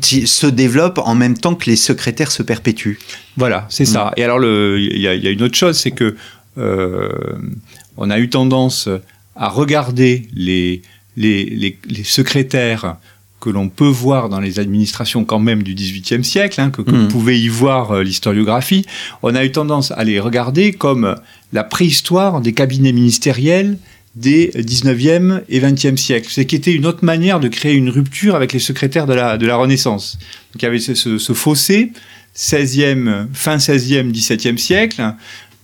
se 0.00 0.46
développent 0.46 1.00
en 1.04 1.16
même 1.16 1.36
temps 1.36 1.56
que 1.56 1.68
les 1.68 1.74
secrétaires 1.74 2.30
se 2.30 2.44
perpétuent. 2.44 3.00
Voilà, 3.36 3.66
c'est 3.68 3.84
ça. 3.84 4.12
Mm. 4.16 4.20
Et 4.20 4.24
alors, 4.24 4.44
il 4.44 4.96
y, 4.96 5.00
y, 5.00 5.08
a 5.08 5.30
une 5.30 5.42
autre 5.42 5.56
chose, 5.56 5.76
c'est 5.76 5.90
que 5.90 6.14
on 6.56 8.10
a 8.10 8.18
eu 8.18 8.28
tendance 8.28 8.88
à 9.36 9.48
regarder 9.48 10.28
les, 10.34 10.82
les, 11.16 11.44
les, 11.46 11.78
les 11.88 12.04
secrétaires 12.04 12.96
que 13.40 13.50
l'on 13.50 13.68
peut 13.68 13.88
voir 13.88 14.28
dans 14.28 14.38
les 14.38 14.60
administrations 14.60 15.24
quand 15.24 15.40
même 15.40 15.64
du 15.64 15.74
XVIIIe 15.74 16.22
siècle, 16.24 16.60
hein, 16.60 16.70
que, 16.70 16.80
que 16.82 16.90
vous 16.92 17.04
Mm. 17.04 17.08
pouvez 17.08 17.40
y 17.40 17.48
voir 17.48 17.90
euh, 17.90 18.02
l'historiographie, 18.04 18.86
on 19.22 19.34
a 19.34 19.44
eu 19.44 19.50
tendance 19.50 19.90
à 19.90 20.04
les 20.04 20.20
regarder 20.20 20.72
comme 20.72 21.16
la 21.52 21.64
préhistoire 21.64 22.40
des 22.40 22.52
cabinets 22.52 22.92
ministériels 22.92 23.78
des 24.14 24.50
19e 24.54 25.40
et 25.48 25.58
20e 25.58 25.96
siècles. 25.96 26.28
C'est 26.30 26.44
qui 26.44 26.54
était 26.54 26.72
une 26.72 26.86
autre 26.86 27.04
manière 27.04 27.40
de 27.40 27.48
créer 27.48 27.74
une 27.74 27.88
rupture 27.90 28.36
avec 28.36 28.52
les 28.52 28.60
secrétaires 28.60 29.06
de 29.06 29.14
la, 29.14 29.38
de 29.38 29.46
la 29.46 29.56
Renaissance. 29.56 30.18
Donc 30.52 30.62
il 30.62 30.66
y 30.66 30.68
avait 30.68 30.78
ce, 30.78 30.94
ce, 30.94 31.18
ce 31.18 31.32
fossé, 31.32 31.90
16e, 32.36 33.26
fin 33.32 33.56
16e, 33.56 34.12
17e 34.12 34.56
siècle. 34.58 35.02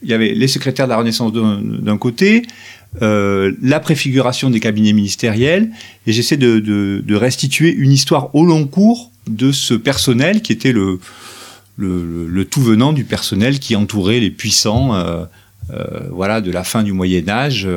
Il 0.02 0.08
y 0.08 0.14
avait 0.14 0.34
les 0.34 0.48
secrétaires 0.48 0.86
de 0.86 0.90
la 0.90 0.96
Renaissance 0.96 1.32
d'un 1.32 1.98
côté, 1.98 2.44
euh, 3.02 3.52
la 3.60 3.80
préfiguration 3.80 4.48
des 4.48 4.60
cabinets 4.60 4.92
ministériels, 4.92 5.70
et 6.06 6.12
j'essaie 6.12 6.36
de, 6.36 7.14
restituer 7.14 7.72
une 7.72 7.92
histoire 7.92 8.34
au 8.34 8.44
long 8.44 8.66
cours 8.66 9.10
de 9.28 9.52
ce 9.52 9.74
personnel 9.74 10.40
qui 10.40 10.52
était 10.52 10.72
le, 10.72 10.98
tout 12.50 12.62
venant 12.62 12.92
du 12.92 13.04
personnel 13.04 13.58
qui 13.58 13.76
entourait 13.76 14.20
les 14.20 14.30
puissants, 14.30 14.94
euh, 14.94 15.24
euh, 15.70 16.08
voilà, 16.10 16.40
de 16.40 16.50
la 16.50 16.64
fin 16.64 16.82
du 16.82 16.92
Moyen 16.92 17.28
Âge 17.28 17.68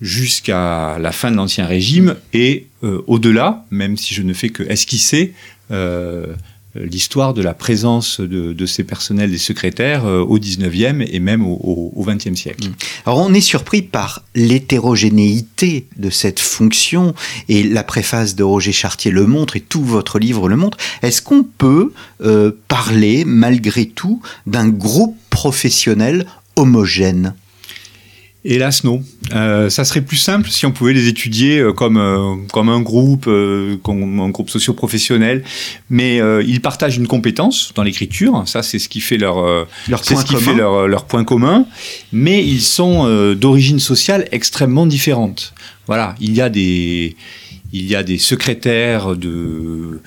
jusqu'à 0.00 0.98
la 1.00 1.12
fin 1.12 1.30
de 1.30 1.36
l'Ancien 1.36 1.66
Régime 1.66 2.16
et 2.32 2.66
au-delà, 2.82 3.64
même 3.70 3.96
si 3.96 4.14
je 4.14 4.22
ne 4.22 4.34
fais 4.34 4.50
que 4.50 4.62
esquisser 4.64 5.32
l'histoire 6.74 7.34
de 7.34 7.42
la 7.42 7.54
présence 7.54 8.20
de, 8.20 8.66
ces 8.66 8.84
personnels 8.84 9.30
des 9.30 9.38
secrétaires 9.38 10.06
euh, 10.06 10.20
au 10.20 10.38
19e 10.38 11.06
et 11.08 11.20
même 11.20 11.46
au, 11.46 11.54
au, 11.62 11.92
au 11.94 12.04
20e 12.04 12.34
siècle. 12.34 12.68
Alors 13.06 13.18
on 13.18 13.32
est 13.34 13.40
surpris 13.40 13.82
par 13.82 14.22
l'hétérogénéité 14.34 15.86
de 15.96 16.10
cette 16.10 16.40
fonction 16.40 17.14
et 17.48 17.62
la 17.62 17.84
préface 17.84 18.34
de 18.34 18.42
Roger 18.42 18.72
Chartier 18.72 19.10
le 19.10 19.26
montre 19.26 19.56
et 19.56 19.60
tout 19.60 19.84
votre 19.84 20.18
livre 20.18 20.48
le 20.48 20.56
montre. 20.56 20.78
Est-ce 21.02 21.22
qu'on 21.22 21.44
peut 21.44 21.92
euh, 22.22 22.50
parler 22.68 23.24
malgré 23.24 23.86
tout 23.86 24.20
d'un 24.46 24.68
groupe 24.68 25.16
professionnel 25.30 26.26
homogène? 26.56 27.34
Hélas, 28.46 28.84
non. 28.84 29.02
Euh, 29.34 29.70
ça 29.70 29.84
serait 29.84 30.02
plus 30.02 30.18
simple 30.18 30.50
si 30.50 30.66
on 30.66 30.70
pouvait 30.72 30.92
les 30.92 31.08
étudier 31.08 31.60
euh, 31.60 31.72
comme, 31.72 31.96
euh, 31.96 32.34
comme 32.52 32.68
un 32.68 32.82
groupe, 32.82 33.24
euh, 33.26 33.78
comme 33.82 34.20
un 34.20 34.28
groupe 34.28 34.50
socio-professionnel. 34.50 35.42
Mais 35.88 36.20
euh, 36.20 36.42
ils 36.46 36.60
partagent 36.60 36.98
une 36.98 37.06
compétence 37.06 37.72
dans 37.74 37.82
l'écriture. 37.82 38.42
Ça, 38.46 38.62
c'est 38.62 38.78
ce 38.78 38.90
qui 38.90 39.00
fait 39.00 39.16
leur, 39.16 39.38
euh, 39.38 39.64
Leur 39.88 40.02
point 40.02 40.20
ce 40.20 40.26
qui 40.26 40.34
commun 40.34 40.44
fait 40.44 40.54
leur, 40.54 40.88
leur 40.88 41.06
point 41.06 41.24
commun. 41.24 41.64
Mais 42.12 42.44
ils 42.44 42.60
sont 42.60 43.06
euh, 43.06 43.34
d'origine 43.34 43.80
sociale 43.80 44.28
extrêmement 44.30 44.84
différente. 44.84 45.54
Voilà, 45.86 46.14
il 46.20 46.34
y 46.34 46.42
a 46.42 46.50
des 46.50 47.16
il 47.74 47.86
y 47.86 47.96
a 47.96 48.04
des 48.04 48.18
secrétaires 48.18 49.16
de, 49.16 49.98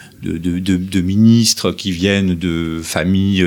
ministres 1.02 1.74
qui 1.74 1.92
viennent 1.92 2.34
de 2.34 2.80
familles 2.82 3.42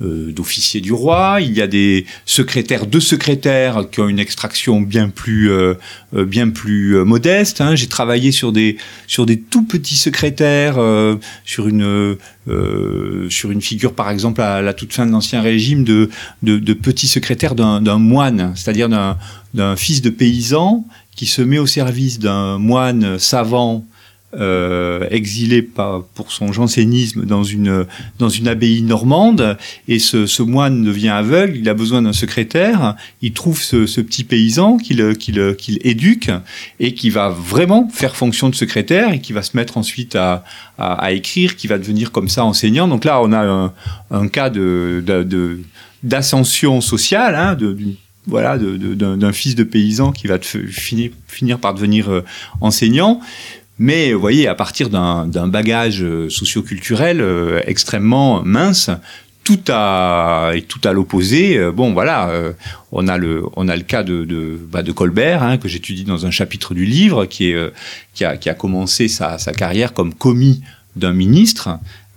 euh, 0.00 0.30
d'officiers 0.30 0.80
du 0.80 0.92
roi. 0.92 1.38
Il 1.40 1.52
y 1.52 1.60
a 1.60 1.66
des 1.66 2.06
secrétaires 2.24 2.86
de 2.86 3.00
secrétaires 3.00 3.90
qui 3.90 3.98
ont 3.98 4.08
une 4.08 4.20
extraction 4.20 4.80
bien 4.80 5.08
plus, 5.08 5.50
euh, 5.50 5.74
euh, 6.14 7.04
modeste. 7.04 7.60
hein. 7.60 7.74
J'ai 7.74 7.88
travaillé 7.88 8.30
sur 8.30 8.52
des, 8.52 8.76
sur 9.08 9.26
des 9.26 9.40
tout 9.40 9.64
petits 9.64 9.96
secrétaires, 9.96 10.78
sur 11.44 11.66
une, 11.66 12.16
figure 13.60 13.94
par 13.94 14.10
exemple 14.10 14.40
à 14.40 14.62
la 14.62 14.72
toute 14.72 14.92
fin 14.92 15.04
de 15.04 15.10
l'Ancien 15.10 15.42
Régime 15.42 15.82
de, 15.82 16.10
de, 16.44 16.60
de 16.60 16.72
petits 16.74 17.08
secrétaires 17.08 17.56
d'un, 17.56 17.98
moine, 17.98 18.52
c'est-à-dire 18.54 18.88
d'un 18.88 19.76
fils 19.76 20.00
de 20.00 20.10
paysan 20.10 20.86
qui 21.16 21.26
se 21.26 21.42
met 21.42 21.58
au 21.58 21.66
service 21.66 22.18
d'un 22.18 22.58
moine 22.58 23.18
savant 23.18 23.84
euh, 24.34 25.06
exilé 25.10 25.60
par, 25.60 26.04
pour 26.14 26.32
son 26.32 26.52
jansénisme 26.54 27.26
dans 27.26 27.44
une, 27.44 27.84
dans 28.18 28.30
une 28.30 28.48
abbaye 28.48 28.80
normande, 28.80 29.58
et 29.88 29.98
ce, 29.98 30.24
ce 30.24 30.42
moine 30.42 30.82
devient 30.84 31.10
aveugle, 31.10 31.58
il 31.58 31.68
a 31.68 31.74
besoin 31.74 32.00
d'un 32.00 32.14
secrétaire, 32.14 32.96
il 33.20 33.34
trouve 33.34 33.60
ce, 33.62 33.84
ce 33.84 34.00
petit 34.00 34.24
paysan 34.24 34.78
qu'il 34.78 35.18
qu'il 35.18 35.54
qu'il 35.56 35.78
éduque, 35.82 36.30
et 36.80 36.94
qui 36.94 37.10
va 37.10 37.28
vraiment 37.28 37.90
faire 37.90 38.16
fonction 38.16 38.48
de 38.48 38.54
secrétaire, 38.54 39.12
et 39.12 39.20
qui 39.20 39.34
va 39.34 39.42
se 39.42 39.54
mettre 39.54 39.76
ensuite 39.76 40.16
à, 40.16 40.44
à, 40.78 40.94
à 40.94 41.12
écrire, 41.12 41.54
qui 41.54 41.66
va 41.66 41.76
devenir 41.76 42.10
comme 42.10 42.30
ça 42.30 42.42
enseignant. 42.46 42.88
Donc 42.88 43.04
là, 43.04 43.20
on 43.20 43.32
a 43.32 43.44
un, 43.44 43.72
un 44.10 44.28
cas 44.28 44.48
de, 44.48 45.04
de, 45.06 45.60
d'ascension 46.02 46.80
sociale, 46.80 47.34
hein, 47.34 47.54
d'une- 47.54 47.96
voilà, 48.26 48.58
d'un 48.58 49.32
fils 49.32 49.54
de 49.54 49.64
paysan 49.64 50.12
qui 50.12 50.26
va 50.26 50.38
finir, 50.40 51.58
par 51.58 51.74
devenir 51.74 52.10
euh, 52.10 52.24
enseignant. 52.60 53.20
Mais 53.78 54.12
vous 54.12 54.20
voyez, 54.20 54.46
à 54.46 54.54
partir 54.54 54.90
d'un 54.90 55.48
bagage 55.48 56.02
euh, 56.02 56.28
socioculturel 56.28 57.20
euh, 57.20 57.60
extrêmement 57.66 58.42
mince, 58.44 58.90
tout 59.44 59.58
à 59.68 60.52
et 60.54 60.62
tout 60.62 60.80
à 60.84 60.92
l'opposé. 60.92 61.56
euh, 61.56 61.72
bon, 61.72 61.92
voilà, 61.92 62.30
on 62.92 63.08
a 63.08 63.18
le 63.18 63.42
on 63.56 63.66
a 63.68 63.74
le 63.74 63.82
cas 63.82 64.04
de 64.04 64.24
de, 64.24 64.56
bah, 64.70 64.82
de 64.82 64.92
Colbert 64.92 65.42
hein, 65.42 65.58
que 65.58 65.66
j'étudie 65.66 66.04
dans 66.04 66.26
un 66.26 66.30
chapitre 66.30 66.74
du 66.74 66.84
livre, 66.84 67.24
qui 67.24 67.54
a 67.54 68.54
commencé 68.54 69.08
sa 69.08 69.38
carrière 69.56 69.94
comme 69.94 70.14
commis 70.14 70.62
d'un 70.94 71.12
ministre. 71.12 71.70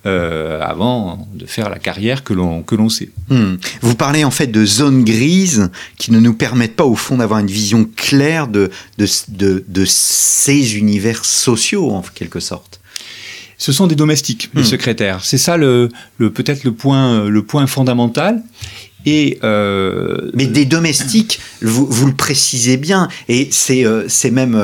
Euh, 0.06 0.62
avant 0.62 1.28
de 1.34 1.46
faire 1.46 1.70
la 1.70 1.80
carrière 1.80 2.24
que 2.24 2.34
l'on 2.34 2.62
que 2.64 2.76
l'on 2.76 2.90
sait. 2.90 3.10
Hmm. 3.30 3.56
Vous 3.82 3.96
parlez 3.96 4.24
en 4.24 4.32
fait 4.32 4.48
de 4.48 4.66
zones 4.66 5.04
grises 5.04 5.70
qui 5.98 6.12
ne 6.12 6.20
nous 6.20 6.34
permettent 6.34 6.76
pas 6.76 6.86
au 6.86 6.96
fond 6.96 7.18
d'avoir 7.18 7.40
une 7.40 7.48
vision 7.48 7.90
claire 7.96 8.48
de, 8.48 8.70
de, 8.98 9.08
de, 9.30 9.64
de 9.68 9.86
ces 9.86 10.78
univers 10.78 11.26
sociaux 11.26 11.92
en 11.92 12.02
quelque 12.02 12.40
sorte. 12.40 12.80
Ce 13.58 13.72
sont 13.72 13.88
des 13.88 13.96
domestiques, 13.96 14.50
les 14.54 14.62
Hmm. 14.62 14.66
secrétaires. 14.66 15.20
C'est 15.24 15.38
ça 15.38 15.56
le, 15.58 15.90
le 16.18 16.30
peut-être 16.30 16.64
le 16.66 16.74
point 16.74 17.26
le 17.30 17.42
point 17.44 17.68
fondamental. 17.68 18.44
Et 19.08 19.38
euh, 19.44 20.32
Mais 20.34 20.48
des 20.48 20.66
domestiques, 20.66 21.40
vous, 21.62 21.86
vous 21.86 22.08
le 22.08 22.16
précisez 22.16 22.76
bien, 22.78 23.08
et 23.30 23.48
c'est 23.52 23.86
euh, 23.86 24.06
c'est 24.08 24.32
même... 24.32 24.56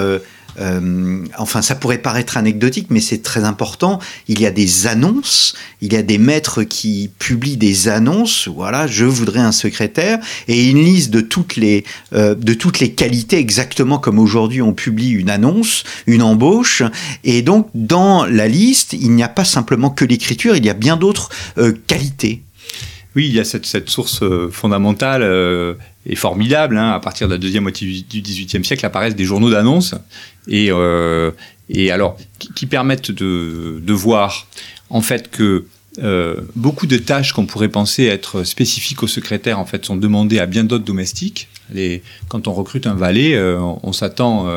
euh, 0.59 1.25
enfin, 1.37 1.61
ça 1.61 1.75
pourrait 1.75 1.97
paraître 1.97 2.37
anecdotique, 2.37 2.87
mais 2.89 2.99
c'est 2.99 3.21
très 3.21 3.43
important. 3.43 3.99
Il 4.27 4.39
y 4.41 4.45
a 4.45 4.51
des 4.51 4.87
annonces, 4.87 5.55
il 5.81 5.93
y 5.93 5.95
a 5.95 6.01
des 6.01 6.17
maîtres 6.17 6.63
qui 6.63 7.09
publient 7.19 7.57
des 7.57 7.87
annonces. 7.87 8.47
Voilà, 8.47 8.87
je 8.87 9.05
voudrais 9.05 9.39
un 9.39 9.51
secrétaire 9.51 10.19
et 10.47 10.69
une 10.69 10.83
liste 10.83 11.11
de 11.11 11.21
toutes 11.21 11.55
les 11.55 11.83
euh, 12.13 12.35
de 12.35 12.53
toutes 12.53 12.79
les 12.79 12.91
qualités, 12.91 13.37
exactement 13.37 13.99
comme 13.99 14.19
aujourd'hui 14.19 14.61
on 14.61 14.73
publie 14.73 15.11
une 15.11 15.29
annonce, 15.29 15.83
une 16.07 16.21
embauche. 16.21 16.83
Et 17.23 17.41
donc, 17.41 17.69
dans 17.73 18.25
la 18.25 18.47
liste, 18.47 18.93
il 18.93 19.11
n'y 19.11 19.23
a 19.23 19.29
pas 19.29 19.45
simplement 19.45 19.89
que 19.89 20.05
l'écriture, 20.05 20.55
il 20.55 20.65
y 20.65 20.69
a 20.69 20.73
bien 20.73 20.97
d'autres 20.97 21.29
euh, 21.57 21.73
qualités. 21.87 22.41
Oui, 23.15 23.27
il 23.27 23.35
y 23.35 23.39
a 23.41 23.43
cette, 23.43 23.89
source 23.89 24.23
fondamentale 24.51 25.23
et 26.05 26.15
formidable. 26.15 26.77
Hein, 26.77 26.91
à 26.91 26.99
partir 26.99 27.27
de 27.27 27.33
la 27.33 27.37
deuxième 27.37 27.63
moitié 27.63 28.03
du 28.03 28.21
XVIIIe 28.21 28.63
siècle 28.63 28.85
apparaissent 28.85 29.15
des 29.15 29.25
journaux 29.25 29.49
d'annonces 29.49 29.95
et, 30.47 30.67
euh, 30.71 31.31
et 31.69 31.91
alors 31.91 32.17
qui, 32.39 32.51
qui 32.53 32.65
permettent 32.65 33.11
de, 33.11 33.81
de 33.81 33.93
voir 33.93 34.47
en 34.89 35.01
fait 35.01 35.29
que 35.29 35.65
euh, 35.99 36.39
beaucoup 36.55 36.87
de 36.87 36.97
tâches 36.97 37.33
qu'on 37.33 37.45
pourrait 37.45 37.69
penser 37.69 38.05
être 38.05 38.43
spécifiques 38.43 39.03
aux 39.03 39.07
secrétaires 39.07 39.59
en 39.59 39.65
fait 39.65 39.85
sont 39.85 39.97
demandées 39.97 40.39
à 40.39 40.45
bien 40.45 40.63
d'autres 40.63 40.85
domestiques. 40.85 41.49
Les, 41.73 42.01
quand 42.29 42.47
on 42.47 42.53
recrute 42.53 42.87
un 42.87 42.93
valet, 42.93 43.35
euh, 43.35 43.59
on, 43.59 43.79
on 43.83 43.93
s'attend 43.93 44.47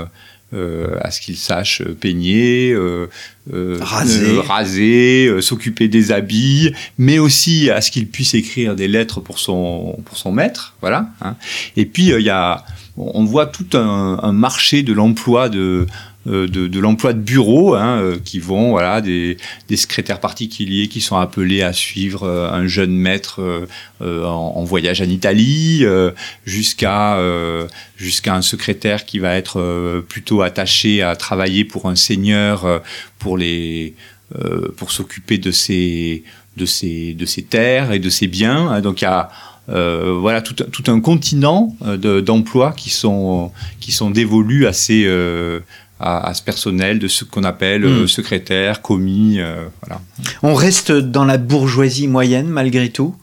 euh, 0.55 0.97
à 1.01 1.11
ce 1.11 1.21
qu'il 1.21 1.37
sache 1.37 1.83
peigner, 2.01 2.71
euh, 2.73 3.09
euh, 3.53 3.79
Raser. 3.81 4.23
euh, 4.25 4.41
raser, 4.41 5.27
euh, 5.27 5.41
s'occuper 5.41 5.89
des 5.89 6.13
habits, 6.13 6.73
mais 6.97 7.19
aussi 7.19 7.71
à 7.71 7.81
ce 7.81 7.91
qu'il 7.91 8.07
puisse 8.09 8.35
écrire 8.35 8.75
des 8.77 8.89
lettres 8.89 9.21
pour 9.21 9.39
son 9.39 9.99
pour 10.05 10.17
son 10.17 10.33
maître, 10.33 10.75
voilà. 10.81 11.09
hein. 11.21 11.35
Et 11.77 11.85
puis 11.87 12.13
euh, 12.13 12.21
il 12.21 12.27
y 12.27 12.31
a, 12.31 12.65
on 12.97 13.25
voit 13.25 13.47
tout 13.47 13.67
un, 13.77 14.21
un 14.23 14.33
marché 14.33 14.83
de 14.83 14.93
l'emploi 14.93 15.49
de 15.49 15.87
de, 16.27 16.47
de 16.69 16.81
l'emploi 16.81 17.13
de 17.13 17.19
bureau 17.21 17.75
hein, 17.75 17.99
euh, 18.01 18.17
qui 18.25 18.39
vont 18.41 18.71
voilà 18.71 19.01
des, 19.01 19.37
secrétaires 19.77 20.21
particuliers 20.21 20.89
qui 20.89 21.01
sont 21.01 21.17
appelés 21.17 21.63
à 21.63 21.73
suivre 21.73 22.23
euh, 22.25 22.51
un 22.51 22.67
jeune 22.67 22.93
maître 22.97 23.43
euh, 23.43 23.67
euh, 24.01 24.25
en, 24.25 24.65
voyage 24.65 25.01
en 25.03 25.05
Italie 25.09 25.81
euh, 25.83 26.11
jusqu'à 26.47 27.17
euh, 27.19 27.67
jusqu'à 27.97 28.35
un 28.35 28.43
secrétaire 28.43 29.05
qui 29.05 29.19
va 29.19 29.35
être 29.37 29.61
euh, 29.61 30.01
plutôt 30.01 30.43
attaché 30.43 31.03
à 31.03 31.17
travailler 31.17 31.65
pour 31.65 31.87
un 31.89 31.97
seigneur 31.97 32.65
euh, 32.65 32.79
pour 33.19 33.37
les 33.37 33.95
euh, 34.43 34.69
pour 34.77 34.91
s'occuper 34.93 35.39
de 35.39 35.51
ses 35.51 36.25
de 36.57 36.67
ses 36.67 37.15
de 37.15 37.27
ses 37.27 37.43
terres 37.43 37.93
et 37.93 37.99
de 37.99 38.09
ses 38.11 38.27
biens 38.29 38.69
hein. 38.71 38.81
donc 38.81 39.01
il 39.03 39.05
y 39.05 39.09
a 39.09 39.29
euh, 39.71 40.17
voilà 40.21 40.43
tout, 40.43 40.57
un- 40.63 40.69
tout 40.71 40.85
un 40.91 41.01
continent 41.01 41.75
euh, 41.87 41.97
de- 41.97 42.21
d'emplois 42.21 42.73
qui 42.73 42.91
sont 42.91 43.51
qui 43.81 43.93
sont 43.93 44.11
dévolus 44.11 44.67
à 44.67 44.73
ces 44.75 45.05
euh, 45.07 45.61
à, 46.01 46.29
à 46.29 46.35
ce 46.35 46.43
personnel 46.43 46.99
de 46.99 47.09
ce 47.09 47.25
qu'on 47.25 47.45
appelle 47.45 47.85
euh, 47.85 48.05
Mm. 48.05 48.09
secrétaire, 48.09 48.83
commis, 48.83 49.39
euh, 49.39 49.67
voilà. 49.83 50.01
On 50.43 50.55
reste 50.55 50.93
dans 50.93 51.25
la 51.25 51.39
bourgeoisie 51.39 52.09
moyenne 52.09 52.49
malgré 52.49 52.89
tout? 52.91 53.15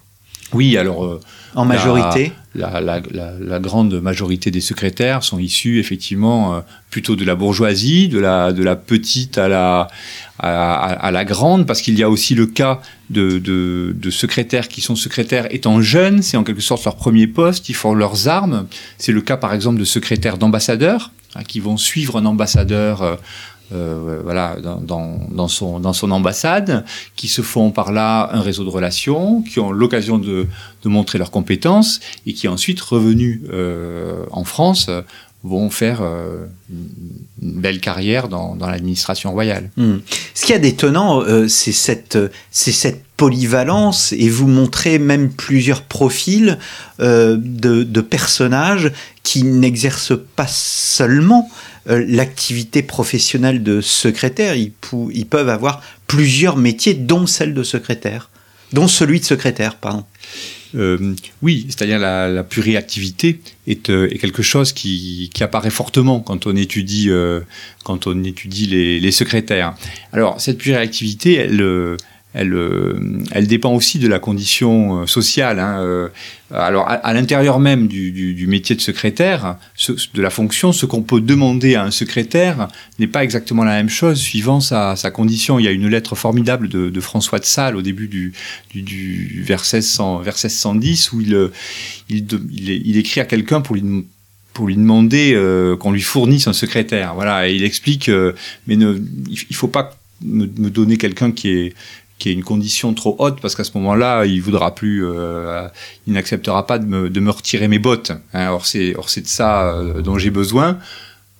Oui, 0.53 0.77
alors. 0.77 1.05
Euh, 1.05 1.19
en 1.55 1.65
majorité? 1.65 2.31
La, 2.53 2.81
la, 2.81 3.01
la, 3.39 3.59
grande 3.59 4.01
majorité 4.01 4.51
des 4.51 4.59
secrétaires 4.59 5.23
sont 5.23 5.39
issus 5.39 5.79
effectivement 5.79 6.55
euh, 6.55 6.59
plutôt 6.89 7.15
de 7.15 7.23
la 7.23 7.35
bourgeoisie, 7.35 8.09
de 8.09 8.19
la, 8.19 8.51
de 8.51 8.61
la 8.61 8.75
petite 8.75 9.37
à 9.37 9.47
la, 9.47 9.87
à, 10.39 10.83
à 10.83 11.11
la 11.11 11.23
grande, 11.23 11.65
parce 11.65 11.81
qu'il 11.81 11.97
y 11.97 12.03
a 12.03 12.09
aussi 12.09 12.35
le 12.35 12.45
cas 12.47 12.81
de, 13.09 13.39
de, 13.39 13.95
de, 13.97 14.09
secrétaires 14.09 14.67
qui 14.67 14.81
sont 14.81 14.97
secrétaires 14.97 15.47
étant 15.53 15.81
jeunes, 15.81 16.21
c'est 16.21 16.35
en 16.35 16.43
quelque 16.43 16.61
sorte 16.61 16.83
leur 16.83 16.97
premier 16.97 17.27
poste, 17.27 17.69
ils 17.69 17.73
font 17.75 17.93
leurs 17.93 18.27
armes. 18.27 18.67
C'est 18.97 19.13
le 19.13 19.21
cas 19.21 19.37
par 19.37 19.53
exemple 19.53 19.79
de 19.79 19.85
secrétaires 19.85 20.37
d'ambassadeurs 20.37 21.11
hein, 21.35 21.43
qui 21.47 21.59
vont 21.59 21.77
suivre 21.77 22.17
un 22.17 22.25
ambassadeur 22.25 23.01
euh, 23.01 23.15
euh, 23.73 24.19
voilà, 24.23 24.57
dans, 24.61 25.19
dans, 25.31 25.47
son, 25.47 25.79
dans 25.79 25.93
son 25.93 26.11
ambassade, 26.11 26.83
qui 27.15 27.27
se 27.27 27.41
font 27.41 27.71
par 27.71 27.91
là 27.91 28.29
un 28.33 28.41
réseau 28.41 28.65
de 28.65 28.69
relations, 28.69 29.41
qui 29.43 29.59
ont 29.59 29.71
l'occasion 29.71 30.17
de, 30.17 30.47
de 30.83 30.89
montrer 30.89 31.17
leurs 31.17 31.31
compétences 31.31 32.01
et 32.25 32.33
qui 32.33 32.47
ensuite, 32.47 32.81
revenus 32.81 33.41
euh, 33.49 34.25
en 34.31 34.43
France, 34.43 34.89
vont 35.43 35.69
faire 35.69 36.01
euh, 36.01 36.45
une 37.41 37.59
belle 37.61 37.79
carrière 37.79 38.27
dans, 38.27 38.55
dans 38.55 38.69
l'administration 38.69 39.31
royale. 39.31 39.71
Hmm. 39.75 39.97
Ce 40.35 40.45
qui 40.45 40.53
est 40.53 40.59
d'étonnant, 40.59 41.21
euh, 41.21 41.47
c'est 41.47 41.71
cette, 41.71 42.17
c'est 42.51 42.71
cette 42.71 43.03
polyvalence 43.21 44.13
et 44.13 44.29
vous 44.29 44.47
montrez 44.47 44.97
même 44.97 45.31
plusieurs 45.31 45.83
profils 45.83 46.57
euh, 47.01 47.37
de, 47.39 48.01
personnages 48.01 48.91
qui 49.21 49.43
n'exercent 49.43 50.17
pas 50.35 50.47
seulement 50.47 51.47
euh, 51.87 52.03
l'activité 52.07 52.81
professionnelle 52.81 53.61
de 53.61 53.79
secrétaire. 53.79 54.55
Ils, 54.55 54.71
ils, 55.13 55.27
peuvent 55.27 55.49
avoir 55.49 55.83
plusieurs 56.07 56.57
métiers, 56.57 56.95
dont 56.95 57.27
celle 57.27 57.53
de 57.53 57.61
secrétaire, 57.61 58.31
dont 58.73 58.87
celui 58.87 59.19
de 59.19 59.25
secrétaire, 59.25 59.75
pardon. 59.75 60.03
Euh, 60.73 61.13
oui, 61.43 61.67
c'est-à-dire 61.69 61.99
la, 61.99 62.27
la 62.27 62.43
pluriactivité 62.43 63.39
est, 63.67 63.85
quelque 64.19 64.41
chose 64.41 64.73
qui, 64.73 65.29
qui, 65.31 65.43
apparaît 65.43 65.69
fortement 65.69 66.21
quand 66.21 66.47
on 66.47 66.55
étudie, 66.55 67.11
quand 67.83 68.07
on 68.07 68.23
étudie 68.23 68.65
les, 68.65 68.99
les, 68.99 69.11
secrétaires. 69.11 69.75
Alors 70.11 70.41
cette 70.41 70.57
pluriactivité, 70.57 71.35
elle, 71.35 71.97
elle, 72.33 72.53
euh, 72.53 72.93
elle 73.31 73.47
dépend 73.47 73.73
aussi 73.73 73.99
de 73.99 74.07
la 74.07 74.19
condition 74.19 75.01
euh, 75.01 75.05
sociale. 75.05 75.59
Hein. 75.59 75.81
Euh, 75.81 76.07
alors, 76.53 76.85
à, 76.87 77.13
l'intérieur 77.13 77.59
même 77.59 77.87
du, 77.87 78.45
métier 78.47 78.75
de 78.75 78.81
secrétaire, 78.81 79.57
de 80.13 80.21
la 80.21 80.29
fonction, 80.29 80.71
ce 80.73 80.85
qu'on 80.85 81.01
peut 81.01 81.21
demander 81.21 81.75
à 81.75 81.83
un 81.83 81.91
secrétaire 81.91 82.67
n'est 82.99 83.07
pas 83.07 83.23
exactement 83.23 83.63
la 83.63 83.73
même 83.73 83.89
chose 83.89 84.19
suivant 84.19 84.59
sa, 84.59 84.95
condition. 85.13 85.59
Il 85.59 85.65
y 85.65 85.67
a 85.67 85.71
une 85.71 85.87
lettre 85.87 86.15
formidable 86.15 86.67
de, 86.67 86.99
François 86.99 87.39
de 87.39 87.45
Sales 87.45 87.77
au 87.77 87.81
début 87.81 88.07
du, 88.09 88.33
du, 88.69 88.81
du 88.81 89.43
verset, 89.43 89.81
100, 89.81 90.19
verset 90.19 90.49
110 90.49 91.13
où 91.13 91.21
il, 91.21 92.97
écrit 92.97 93.21
à 93.21 93.25
quelqu'un 93.25 93.61
pour 93.61 93.75
lui 93.75 94.75
demander 94.75 95.75
qu'on 95.79 95.91
lui 95.93 96.01
fournisse 96.01 96.47
un 96.47 96.53
secrétaire. 96.53 97.13
Voilà, 97.15 97.47
et 97.47 97.55
il 97.55 97.63
explique, 97.63 98.09
euh, 98.09 98.33
mais 98.67 98.75
ne, 98.75 98.95
faut 99.53 99.69
pas 99.69 99.97
me 100.21 100.45
donner 100.69 100.97
quelqu'un 100.97 101.31
qui 101.31 101.49
est 101.49 101.73
qui 102.21 102.29
est 102.29 102.33
une 102.33 102.43
condition 102.43 102.93
trop 102.93 103.15
haute 103.17 103.41
parce 103.41 103.55
qu'à 103.55 103.63
ce 103.63 103.71
moment-là, 103.75 104.25
il 104.25 104.43
voudra 104.43 104.75
plus, 104.75 105.03
euh, 105.03 105.67
il 106.05 106.13
n'acceptera 106.13 106.67
pas 106.67 106.77
de 106.77 106.85
me, 106.85 107.29
retirer 107.31 107.67
mes 107.67 107.79
bottes. 107.79 108.11
Hein. 108.33 108.49
Or 108.49 108.67
c'est, 108.67 108.93
de 108.93 109.27
ça 109.27 109.73
euh, 109.73 110.01
dont 110.01 110.19
j'ai 110.19 110.29
besoin. 110.29 110.77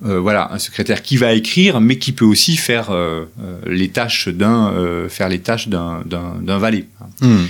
Euh, 0.04 0.20
voilà, 0.20 0.52
un 0.52 0.58
secrétaire 0.58 1.04
qui 1.04 1.18
va 1.18 1.34
écrire, 1.34 1.82
mais 1.82 2.00
qui 2.00 2.14
peut 2.14 2.26
aussi 2.26 2.58
faire 2.58 2.90
les 3.68 3.90
tâches 3.90 4.28
d'un, 4.28 4.74
faire 5.08 5.30
les 5.30 5.40
tâches 5.40 5.68
d'un, 5.68 6.02
d'un 6.08 6.58
valet. 6.58 6.88
Hmm. 7.22 7.46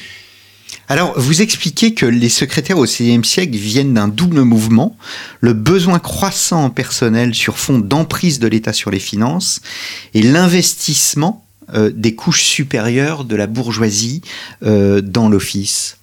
Alors, 0.89 1.17
vous 1.17 1.41
expliquez 1.41 1.93
que 1.93 2.05
les 2.05 2.27
secrétaires 2.27 2.77
au 2.77 2.83
XVIe 2.83 3.23
siècle 3.23 3.55
viennent 3.55 3.93
d'un 3.93 4.09
double 4.09 4.41
mouvement, 4.41 4.97
le 5.39 5.53
besoin 5.53 6.00
croissant 6.00 6.65
en 6.65 6.69
personnel 6.69 7.33
sur 7.33 7.57
fond 7.57 7.79
d'emprise 7.79 8.39
de 8.39 8.47
l'État 8.50 8.73
sur 8.73 8.91
les 8.91 9.00
finances 9.00 9.61
et 10.13 10.21
l'investissement 10.21 11.45
euh, 11.73 11.91
des 11.93 12.15
couches 12.15 12.43
supérieures 12.43 13.23
de 13.23 13.35
la 13.35 13.47
bourgeoisie 13.47 14.21
euh, 14.63 14.99
dans 14.99 15.29
l'office 15.29 15.97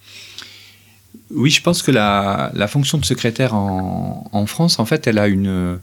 Oui, 1.31 1.51
je 1.51 1.61
pense 1.61 1.83
que 1.83 1.91
la, 1.91 2.53
fonction 2.69 2.97
de 2.97 3.05
secrétaire 3.05 3.55
en, 3.55 4.47
France, 4.47 4.79
en 4.79 4.87
fait, 4.87 5.07
elle 5.07 5.19
a 5.19 5.29
une... 5.29 5.79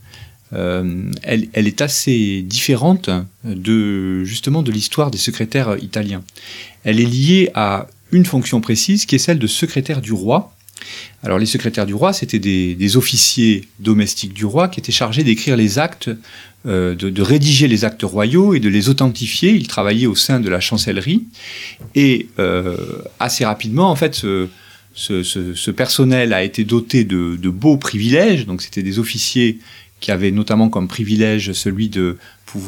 Euh, 0.53 1.11
elle, 1.23 1.49
est 1.53 1.81
assez 1.81 2.41
différente 2.41 3.09
de 3.43 4.23
justement 4.23 4.63
de 4.63 4.71
l'histoire 4.71 5.11
des 5.11 5.17
secrétaires 5.17 5.75
italiens. 5.81 6.23
Elle 6.83 6.99
est 6.99 7.05
liée 7.05 7.51
à 7.55 7.87
une 8.11 8.25
fonction 8.25 8.61
précise 8.61 9.05
qui 9.05 9.15
est 9.15 9.19
celle 9.19 9.39
de 9.39 9.47
secrétaire 9.47 10.01
du 10.01 10.13
roi. 10.13 10.54
Alors 11.23 11.39
les 11.39 11.45
secrétaires 11.45 11.85
du 11.85 11.93
roi, 11.93 12.13
c'était 12.13 12.39
des, 12.39 12.97
officiers 12.97 13.67
domestiques 13.79 14.33
du 14.33 14.45
roi 14.45 14.67
qui 14.67 14.79
étaient 14.79 14.91
chargés 14.91 15.23
d'écrire 15.23 15.57
les 15.57 15.79
actes 15.79 16.09
euh, 16.67 16.95
de, 16.95 17.21
rédiger 17.21 17.67
les 17.67 17.85
actes 17.85 18.03
royaux 18.03 18.53
et 18.53 18.59
de 18.59 18.69
les 18.69 18.89
authentifier. 18.89 19.51
Il 19.51 19.67
travaillait 19.67 20.07
au 20.07 20.15
sein 20.15 20.39
de 20.39 20.49
la 20.49 20.59
chancellerie 20.59 21.25
et 21.95 22.27
euh, 22.39 22.77
assez 23.19 23.45
rapidement, 23.45 23.89
en 23.89 23.95
fait, 23.95 24.15
ce, 24.15 25.71
personnel 25.71 26.33
a 26.33 26.43
été 26.43 26.63
doté 26.63 27.03
de, 27.03 27.37
de 27.41 27.49
beaux 27.49 27.77
privilèges. 27.77 28.45
Donc, 28.45 28.61
c'était 28.61 28.83
des 28.83 28.99
officiers 28.99 29.59
qui 29.99 30.11
avaient 30.11 30.31
notamment 30.31 30.69
comme 30.69 30.87
privilège 30.87 31.53
celui 31.53 31.89
de 31.89 32.17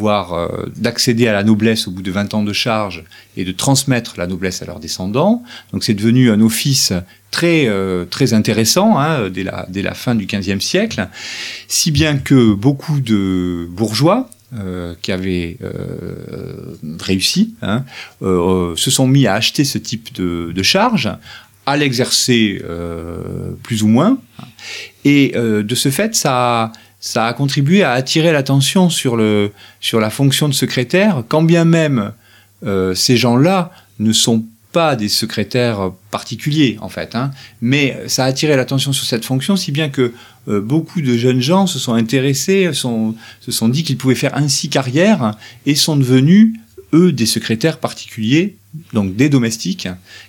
euh, 0.03 0.47
d'accéder 0.75 1.27
à 1.27 1.33
la 1.33 1.43
noblesse 1.43 1.87
au 1.87 1.91
bout 1.91 2.01
de 2.01 2.11
20 2.11 2.33
ans 2.33 2.43
de 2.43 2.53
charge 2.53 3.03
et 3.35 3.45
de 3.45 3.51
transmettre 3.51 4.15
la 4.17 4.27
noblesse 4.27 4.61
à 4.61 4.65
leurs 4.65 4.79
descendants. 4.79 5.43
Donc 5.73 5.83
c'est 5.83 5.93
devenu 5.93 6.31
un 6.31 6.41
office 6.41 6.93
très 7.31 7.67
euh, 7.67 8.05
très 8.05 8.33
intéressant 8.33 8.97
hein, 8.97 9.29
dès, 9.29 9.43
la, 9.43 9.65
dès 9.69 9.81
la 9.81 9.93
fin 9.93 10.15
du 10.15 10.25
XVe 10.25 10.59
siècle, 10.59 11.07
si 11.67 11.91
bien 11.91 12.17
que 12.17 12.53
beaucoup 12.53 12.99
de 12.99 13.67
bourgeois 13.69 14.29
euh, 14.55 14.95
qui 15.01 15.11
avaient 15.11 15.57
euh, 15.61 16.77
réussi 17.01 17.55
hein, 17.61 17.83
euh, 18.21 18.77
se 18.77 18.89
sont 18.89 19.05
mis 19.05 19.27
à 19.27 19.33
acheter 19.33 19.65
ce 19.65 19.77
type 19.77 20.13
de, 20.15 20.53
de 20.55 20.63
charge, 20.63 21.11
à 21.65 21.75
l'exercer 21.75 22.63
plus 23.61 23.83
ou 23.83 23.87
moins, 23.87 24.19
et 25.03 25.33
de 25.35 25.75
ce 25.75 25.89
fait 25.89 26.15
ça 26.15 26.71
ça 27.07 27.25
a 27.25 27.31
contribué 27.31 27.83
à 27.83 27.93
attirer 27.93 28.33
l'attention 28.33 28.89
sur, 28.89 29.15
la 29.15 30.09
fonction 30.09 30.49
de 30.49 30.53
secrétaire, 30.53 31.23
quand 31.29 31.41
bien 31.41 31.63
même 31.63 32.11
euh, 32.65 32.93
ces 32.95 33.15
gens-là 33.15 33.71
ne 33.99 34.11
sont 34.11 34.43
pas 34.73 34.97
des 34.97 35.07
secrétaires 35.07 35.91
particuliers 36.11 36.77
en 36.81 36.89
fait, 36.89 37.15
hein, 37.15 37.31
mais 37.61 37.97
ça 38.07 38.25
a 38.25 38.27
attiré 38.27 38.57
l'attention 38.57 38.91
sur 38.91 39.05
cette 39.05 39.23
fonction 39.23 39.55
si 39.55 39.71
bien 39.71 39.87
que 39.87 40.13
euh, 40.49 40.59
beaucoup 40.59 40.99
de 40.99 41.15
jeunes 41.15 41.39
gens 41.39 41.65
se 41.65 41.79
sont 41.79 41.93
intéressés, 41.93 42.71
se 42.73 43.51
sont 43.51 43.69
dit 43.69 43.85
qu'ils 43.85 43.97
pouvaient 43.97 44.13
faire 44.13 44.35
ainsi 44.35 44.67
carrière 44.67 45.31
et 45.65 45.75
sont 45.75 45.95
devenus 45.95 46.55
eux 46.93 47.13
des 47.13 47.25
secrétaires 47.25 47.79
particuliers, 47.79 48.57
donc 48.91 49.15
des 49.15 49.29
domestiques, 49.29 49.87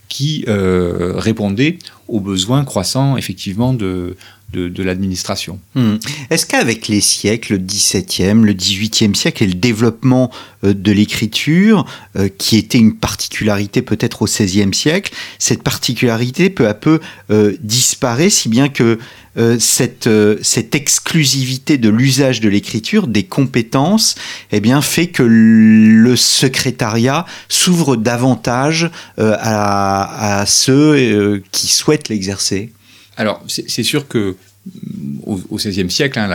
qui 0.09 0.45
euh, 0.47 1.14
répondaient 1.17 1.79
aux 2.07 2.21
besoins 2.21 2.64
croissants 2.64 3.17
effectivement 3.17 3.73
de, 3.73 4.17
de, 4.53 4.83
l'administration. 4.83 5.61
Mmh. 5.75 5.97
Est-ce 6.31 6.47
qu'avec 6.47 6.89
les 6.89 7.03
siècles, 7.03 7.55
le 7.55 7.59
XVIIe, 7.59 8.43
le 8.43 8.55
XVIIIe 8.55 9.15
siècle 9.15 9.43
et 9.43 9.47
le 9.47 9.55
développement 9.55 10.31
euh, 10.65 10.73
de 10.73 10.91
l'écriture, 10.91 11.85
euh, 12.17 12.29
qui 12.37 12.57
était 12.57 12.79
une 12.79 12.97
particularité 12.97 13.83
peut-être 13.83 14.23
au 14.23 14.25
XVIe 14.25 14.73
siècle, 14.73 15.13
cette 15.39 15.63
particularité 15.63 16.49
peu 16.49 16.67
à 16.67 16.73
peu 16.73 17.01
euh, 17.31 17.57
disparaît, 17.61 18.31
si 18.31 18.49
bien 18.49 18.69
que 18.69 18.99
cette, 19.61 20.09
exclusivité 20.75 21.79
de 21.79 21.89
l'usage 21.89 22.41
de 22.41 22.49
l'écriture, 22.49 23.07
des 23.07 23.23
compétences, 23.23 24.17
eh 24.51 24.59
bien, 24.59 24.83
fait 24.83 25.07
que 25.07 25.23
le 25.23 26.17
secrétariat 26.17 27.25
s'ouvre 27.49 27.95
davantage 27.95 28.91
à, 29.17 30.43
ceux 30.45 31.41
qui 31.53 31.69
souhaitent 31.69 32.09
l'exercer? 32.09 32.73
Alors, 33.18 33.42
c'est 33.48 33.83
sûr 33.83 34.07
que 34.07 34.37
au, 35.26 35.40
au 35.50 35.57
XVIe 35.57 35.90
siècle, 35.90 36.20
hein, 36.20 36.28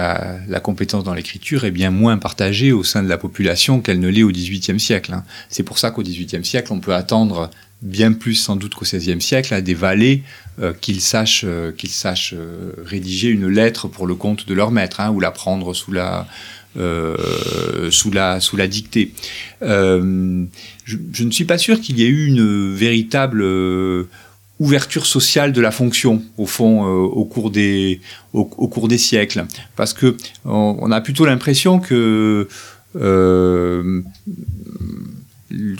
la, 0.48 0.60
compétence 0.60 1.06
dans 1.06 1.14
l'écriture 1.14 1.64
est 1.64 1.72
bien 1.72 1.92
moins 1.92 2.18
partagée 2.18 2.74
au 2.74 2.84
sein 2.84 3.02
de 3.02 3.08
la 3.08 3.18
population 3.18 3.80
qu'elle 3.80 4.02
ne 4.02 4.10
l'est 4.10 4.24
au 4.24 4.32
XVIIIe 4.32 4.80
siècle. 4.80 5.14
Hein. 5.14 5.24
C'est 5.50 5.64
pour 5.64 5.80
ça 5.80 5.92
qu'au 5.92 6.04
XVIIIe 6.04 6.44
siècle, 6.44 6.74
on 6.74 6.82
peut 6.82 6.94
attendre 6.94 7.50
bien 7.82 8.12
plus 8.12 8.36
sans 8.36 8.58
doute 8.58 8.76
qu'au 8.76 8.86
XVIe 8.86 9.22
siècle 9.22 9.54
à 9.54 9.62
des 9.62 9.74
valets 9.74 10.24
euh, 10.60 10.74
qu'ils 10.74 11.02
sachent, 11.02 11.46
euh, 11.46 11.72
qu'ils 11.72 11.90
sachent 11.90 12.34
euh, 12.38 12.74
rédiger 12.86 13.30
une 13.30 13.48
lettre 13.48 13.88
pour 13.88 14.06
le 14.06 14.16
compte 14.16 14.46
de 14.46 14.54
leur 14.54 14.72
maître 14.72 15.00
hein, 15.00 15.10
ou 15.12 15.22
la 15.22 15.32
prendre 15.32 15.74
sous 15.74 15.92
la, 15.94 16.28
euh, 16.78 17.92
sous 17.92 18.12
la 18.12 18.40
sous 18.40 18.58
la 18.58 18.68
dictée. 18.68 19.14
Je, 19.62 21.24
ne 21.24 21.32
suis 21.32 21.46
pas 21.46 21.58
sûr 21.58 21.80
qu'il 21.80 22.00
y 22.00 22.04
ait 22.04 22.10
eu 22.10 22.26
une 22.26 22.74
véritable 22.74 23.44
ouverture 24.60 25.06
sociale 25.06 25.52
de 25.52 25.62
la 25.62 25.72
fonction 25.72 26.24
au 26.38 26.46
fond 26.46 26.86
euh, 26.86 26.90
au 26.90 27.26
cours 27.26 27.50
des 27.50 28.02
au, 28.34 28.46
cours 28.46 28.88
des 28.88 28.98
siècles. 28.98 29.46
Parce 29.76 29.94
que 29.94 30.16
on, 30.46 30.92
a 30.92 31.02
plutôt 31.02 31.26
l'impression 31.26 31.80
que 31.80 32.48
euh, 32.96 34.02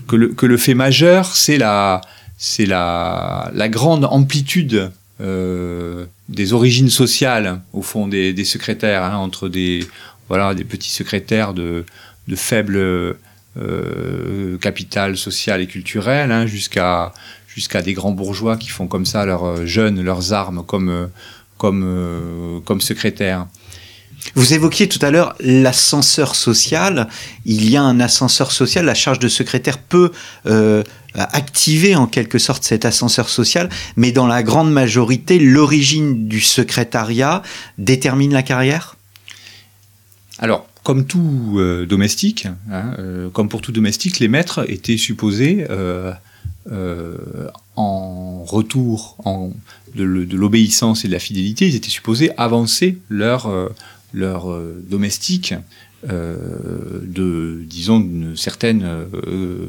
que 0.08 0.16
le, 0.16 0.28
que 0.30 0.46
le 0.46 0.58
fait 0.58 0.74
majeur 0.74 1.28
c'est 1.36 1.58
la 1.58 2.02
c'est 2.38 2.66
la, 2.66 3.52
la 3.54 3.70
grande 3.70 4.06
amplitude 4.06 4.92
euh, 5.22 6.06
des 6.30 6.54
origines 6.54 6.90
sociales 6.90 7.62
au 7.74 7.82
fond 7.82 8.08
des, 8.08 8.34
des 8.34 8.46
secrétaires 8.46 9.04
hein, 9.04 9.16
entre 9.16 9.50
des 9.50 9.88
voilà 10.30 10.56
des 10.56 10.64
petits 10.64 10.90
secrétaires 10.90 11.54
de, 11.54 11.86
de 12.28 12.36
faible 12.36 13.16
capital 14.62 15.16
social 15.16 15.62
et 15.62 15.68
culturel 15.68 16.32
hein, 16.32 16.48
jusqu'à 16.48 17.14
jusqu'à 17.54 17.82
des 17.82 17.94
grands 17.94 18.12
bourgeois 18.12 18.58
qui 18.58 18.70
font 18.70 18.88
comme 18.88 19.06
ça 19.06 19.26
leurs 19.26 19.66
jeunes 19.66 20.02
leurs 20.02 20.34
armes 20.34 20.64
comme 20.66 20.90
euh, 20.90 21.08
comme 21.58 21.84
euh, 21.86 22.60
comme 22.66 22.82
secrétaires. 22.82 23.48
Vous 24.36 24.54
évoquiez 24.54 24.88
tout 24.88 25.00
à 25.02 25.12
l'heure 25.12 25.36
l'ascenseur 25.42 26.34
social. 26.36 27.10
Il 27.46 27.70
y 27.70 27.76
a 27.76 27.82
un 27.82 28.00
ascenseur 28.00 28.52
social. 28.52 28.86
La 28.86 28.94
charge 28.94 29.20
de 29.20 29.28
secrétaire 29.28 29.78
peut 29.78 30.12
euh, 30.46 30.82
activer 31.16 31.96
en 31.96 32.08
quelque 32.08 32.40
sorte 32.40 32.64
cet 32.64 32.86
ascenseur 32.86 33.30
social, 33.30 33.70
mais 33.98 34.12
dans 34.12 34.28
la 34.28 34.42
grande 34.42 34.72
majorité, 34.72 35.40
l'origine 35.40 36.28
du 36.28 36.42
secrétariat 36.42 37.44
détermine 37.78 38.34
la 38.34 38.44
carrière? 38.44 38.96
Alors, 40.40 40.68
comme 40.84 41.06
tout 41.06 41.56
euh, 41.58 41.86
domestique, 41.86 42.48
hein, 42.72 42.96
euh, 43.00 43.30
comme 43.30 43.50
pour 43.50 43.62
tout 43.62 43.72
domestique, 43.72 44.20
les 44.20 44.28
maîtres 44.28 44.70
étaient 44.70 44.98
supposés, 44.98 45.66
euh, 45.70 46.12
euh 46.12 46.14
en 47.76 48.44
retour 48.44 49.18
en, 49.26 49.52
de, 49.96 50.04
l'obéissance 50.04 51.06
et 51.06 51.08
de 51.08 51.14
la 51.14 51.20
fidélité, 51.20 51.68
ils 51.68 51.76
étaient 51.76 51.90
supposés 51.90 52.32
avancer 52.38 52.98
leur, 53.10 53.48
euh, 53.48 53.70
leur 54.14 54.48
domestique 54.90 55.54
euh, 56.10 57.00
de, 57.04 57.64
disons, 57.66 58.00
d'une 58.00 58.36
certaine, 58.36 58.84
euh, 58.84 59.68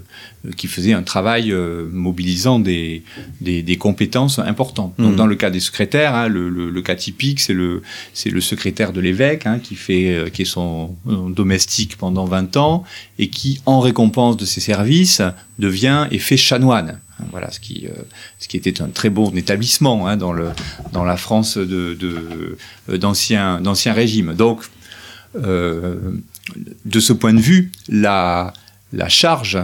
qui 0.57 0.67
faisait 0.67 0.93
un 0.93 1.03
travail 1.03 1.53
euh, 1.53 1.89
mobilisant 1.93 2.59
des, 2.59 3.05
des, 3.41 3.63
des, 3.63 3.77
compétences 3.77 4.41
importantes. 4.41 4.95
Donc, 4.99 5.13
mmh. 5.13 5.17
dans 5.17 5.27
le 5.27 5.37
cas 5.37 5.51
des 5.51 5.61
secrétaires, 5.61 6.15
hein, 6.15 6.29
le, 6.29 6.49
le, 6.49 6.71
le, 6.71 6.83
cas 6.83 6.97
typique, 6.97 7.41
c'est 7.41 7.53
le, 7.53 7.83
c'est 8.15 8.31
le 8.31 8.41
secrétaire 8.41 8.93
de 8.93 9.01
l'évêque 9.01 9.47
hein, 9.47 9.61
qui 9.61 9.77
fait, 9.77 10.31
qui 10.33 10.43
est 10.43 10.47
son 10.47 10.97
domestique 11.07 11.97
pendant 11.97 12.25
20 12.25 12.57
ans 12.57 12.85
et 13.19 13.29
qui, 13.29 13.61
en 13.65 13.79
récompense 13.79 14.37
de 14.37 14.45
ses 14.45 14.61
services, 14.61 15.23
devient 15.59 16.09
et 16.11 16.19
fait 16.19 16.37
chanoine. 16.37 16.99
Voilà 17.31 17.51
ce 17.51 17.61
qui, 17.61 17.87
euh, 17.87 18.03
ce 18.39 18.49
qui 18.49 18.57
était 18.57 18.83
un 18.83 18.89
très 18.89 19.09
bon 19.09 19.31
établissement 19.37 20.09
hein, 20.09 20.17
dans, 20.17 20.33
le, 20.33 20.49
dans 20.93 21.05
la 21.05 21.17
France 21.17 21.57
de, 21.57 21.95
de, 21.95 22.59
d'ancien, 22.97 23.61
d'ancien 23.61 23.93
régime. 23.93 24.35
Donc, 24.35 24.61
euh, 24.63 24.67
de 25.35 27.01
ce 27.01 27.13
point 27.13 27.35
de 27.35 27.41
vue, 27.41 27.73
la, 27.89 28.53
la 28.93 29.09
charge 29.09 29.59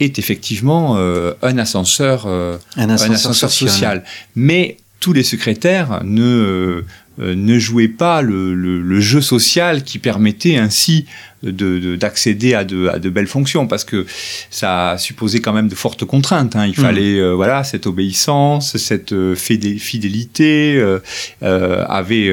est 0.00 0.18
effectivement 0.18 0.96
euh, 0.96 1.32
un 1.42 1.58
ascenseur, 1.58 2.24
euh, 2.26 2.58
un 2.76 2.88
ascenseur, 2.90 3.10
un 3.10 3.14
ascenseur 3.14 3.50
social. 3.50 3.70
social. 3.70 4.04
Mais 4.34 4.76
tous 5.00 5.12
les 5.12 5.22
secrétaires 5.22 6.02
ne 6.04 6.22
euh, 6.22 6.84
ne 7.18 7.58
jouaient 7.58 7.88
pas 7.88 8.22
le, 8.22 8.54
le, 8.54 8.82
le, 8.82 9.00
jeu 9.00 9.20
social 9.20 9.84
qui 9.84 9.98
permettait 9.98 10.56
ainsi 10.56 11.06
d'accéder 11.42 12.50
de, 12.50 12.54
de, 12.54 12.56
à, 12.56 12.64
de, 12.64 12.88
à 12.88 12.98
de 12.98 13.10
belles 13.10 13.26
fonctions 13.26 13.66
parce 13.66 13.84
que 13.84 14.06
ça 14.50 14.96
supposait 14.98 15.40
quand 15.40 15.52
même 15.52 15.68
de 15.68 15.74
fortes 15.74 16.04
contraintes. 16.04 16.56
Hein. 16.56 16.66
Il 16.66 16.72
mmh. 16.72 16.74
fallait 16.74 17.18
euh, 17.18 17.32
voilà 17.32 17.64
cette 17.64 17.86
obéissance, 17.86 18.76
cette 18.76 19.12
euh, 19.12 19.34
fidélité 19.34 20.76
euh, 20.76 20.98
euh, 21.42 21.84
avait 21.88 22.32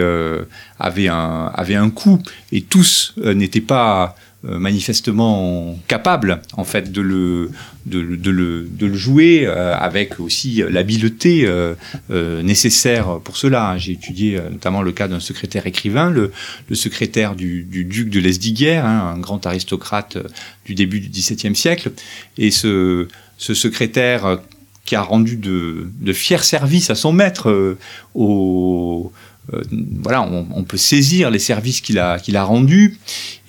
avait 0.79 1.07
un 1.07 1.51
avait 1.53 1.75
un 1.75 1.89
coût 1.89 2.19
et 2.51 2.61
tous 2.61 3.13
n'étaient 3.17 3.61
pas 3.61 4.15
euh, 4.15 4.22
manifestement 4.43 5.79
capable 5.87 6.41
en 6.57 6.65
fait 6.65 6.91
de 6.91 7.01
le 7.01 7.51
de, 7.85 8.01
de 8.15 8.31
le, 8.31 8.67
de 8.69 8.85
le 8.85 8.93
jouer 8.93 9.45
euh, 9.45 9.75
avec 9.75 10.19
aussi 10.19 10.63
l'habileté 10.69 11.45
euh, 11.45 11.75
euh, 12.11 12.41
nécessaire 12.41 13.19
pour 13.23 13.37
cela. 13.37 13.77
J'ai 13.77 13.93
étudié 13.93 14.37
euh, 14.37 14.49
notamment 14.49 14.81
le 14.81 14.91
cas 14.91 15.07
d'un 15.07 15.19
secrétaire 15.19 15.67
écrivain, 15.67 16.09
le, 16.09 16.31
le 16.69 16.75
secrétaire 16.75 17.35
du, 17.35 17.63
du, 17.63 17.85
duc 17.85 18.09
de 18.09 18.19
Lesdiguières, 18.19 18.85
hein, 18.85 19.13
un 19.15 19.19
grand 19.19 19.45
aristocrate 19.45 20.17
du 20.65 20.75
début 20.75 20.99
du 20.99 21.09
XVIIe 21.09 21.55
siècle, 21.55 21.91
et 22.37 22.51
ce, 22.51 23.07
ce 23.37 23.53
secrétaire 23.53 24.39
qui 24.85 24.95
a 24.95 25.01
rendu 25.01 25.37
de, 25.37 25.87
de 26.01 26.13
fiers 26.13 26.43
services 26.43 26.89
à 26.89 26.95
son 26.95 27.13
maître 27.13 27.77
au 28.15 29.11
euh, 29.13 29.32
voilà, 30.01 30.21
on, 30.21 30.47
on, 30.55 30.63
peut 30.63 30.77
saisir 30.77 31.29
les 31.29 31.39
services 31.39 31.81
qu'il 31.81 31.99
a, 31.99 32.17
qu'il 32.17 32.37
a 32.37 32.43
rendus. 32.43 32.97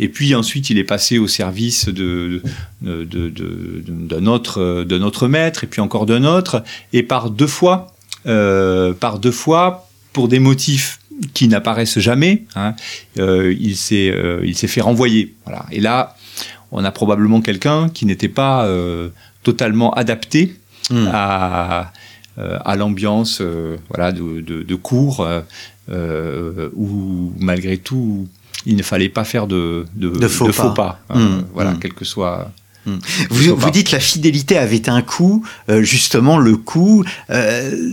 Et 0.01 0.09
puis 0.09 0.35
ensuite, 0.35 0.71
il 0.71 0.79
est 0.79 0.85
passé 0.85 1.19
au 1.19 1.29
service 1.29 1.89
de, 1.89 2.43
de, 2.83 3.05
de, 3.05 4.27
autre, 4.27 4.85
de 4.85 4.99
notre 4.99 5.29
maître, 5.29 5.65
et 5.65 5.67
puis 5.67 5.81
encore 5.81 6.07
d'un 6.07 6.25
autre. 6.25 6.65
Et 6.93 7.03
par 7.03 7.31
deux 7.31 7.47
fois, 7.47 7.95
euh, 8.27 8.93
par 8.93 9.19
deux 9.19 9.31
fois, 9.31 9.89
pour 10.13 10.29
des 10.29 10.41
motifs 10.41 10.99
qui 11.33 11.47
n'apparaissent 11.49 12.01
jamais, 12.01 12.45
hein, 12.57 12.75
euh, 13.19 13.55
il 13.59 13.77
s'est, 13.77 14.11
euh, 14.11 14.53
fait 14.53 14.81
renvoyer. 14.81 15.35
Voilà. 15.45 15.65
Et 15.71 15.81
là, 15.81 16.17
on 16.73 16.85
a 16.85 16.91
probablement 16.91 17.41
quelqu'un 17.41 17.89
qui 17.89 18.05
n'était 18.05 18.29
pas 18.29 18.67
euh, 18.67 19.11
totalement 19.45 19.93
adapté 19.95 20.57
mmh. 20.91 21.09
à 21.13 21.93
euh, 22.37 22.59
à 22.65 22.75
l'ambiance 22.75 23.39
euh, 23.41 23.77
voilà 23.91 24.11
de, 24.11 24.41
de, 24.41 24.65
de 24.65 24.75
cours 24.75 25.21
euh, 25.21 25.43
où 25.89 27.33
malgré 27.39 27.77
tout 27.79 28.27
il 28.67 28.77
ne 28.77 28.83
fallait 28.83 29.09
pas 29.09 29.25
faire 29.25 29.47
de, 29.47 29.87
de, 29.95 30.09
de 30.09 30.29
faux 30.29 30.47
de 30.47 30.53
pas, 30.53 30.63
faux 30.63 30.71
pas 30.71 31.01
mmh. 31.11 31.19
euh, 31.19 31.41
voilà 31.53 31.73
mmh. 31.73 31.79
quel 31.81 31.93
que 31.93 32.05
soit 32.05 32.51
Mmh. 32.87 32.97
Vous, 33.31 33.57
vous, 33.57 33.71
dites 33.71 33.93
la 33.93 34.01
fidélité 34.01 34.59
avait 34.59 34.89
un 34.89 35.03
coût, 35.03 35.45
euh, 35.71 35.83
justement 35.83 36.39
le 36.39 36.57
coût. 36.57 37.05
Euh, 37.31 37.93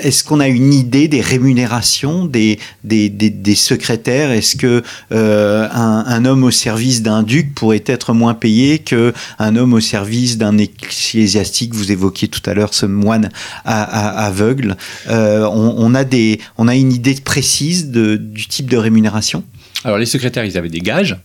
Est-ce 0.00 0.22
qu'on 0.22 0.38
a 0.38 0.48
une 0.48 0.74
idée 0.74 1.08
des 1.08 1.20
rémunérations 1.22 2.26
des, 2.26 2.58
des, 2.84 3.08
des, 3.08 3.30
des 3.30 3.54
secrétaires? 3.54 4.30
Est-ce 4.30 4.56
que 4.56 4.82
euh, 5.12 5.68
un, 5.72 6.04
un, 6.06 6.24
homme 6.24 6.44
au 6.44 6.50
service 6.50 7.02
d'un 7.02 7.22
duc 7.22 7.54
pourrait 7.54 7.84
être 7.86 8.12
moins 8.12 8.34
payé 8.34 8.80
que 8.80 9.14
un 9.38 9.56
homme 9.56 9.72
au 9.72 9.80
service 9.80 10.36
d'un 10.36 10.58
ecclésiastique? 10.58 11.74
Vous 11.74 11.90
évoquiez 11.90 12.28
tout 12.28 12.42
à 12.44 12.54
l'heure 12.54 12.74
ce 12.74 12.86
moine 12.86 13.30
à, 13.64 13.82
à, 13.82 14.26
aveugle. 14.26 14.76
On, 15.08 15.74
on, 15.78 15.94
a 15.94 16.04
des, 16.04 16.38
on 16.58 16.68
a 16.68 16.76
une 16.76 16.92
idée 16.92 17.14
précise 17.14 17.90
de, 17.90 18.16
du 18.16 18.46
type 18.46 18.68
de 18.68 18.76
rémunération? 18.76 19.42
Alors 19.84 19.98
les 19.98 20.06
secrétaires, 20.06 20.44
ils 20.44 20.56
avaient 20.56 20.68
des 20.68 20.80
gages 20.80 21.18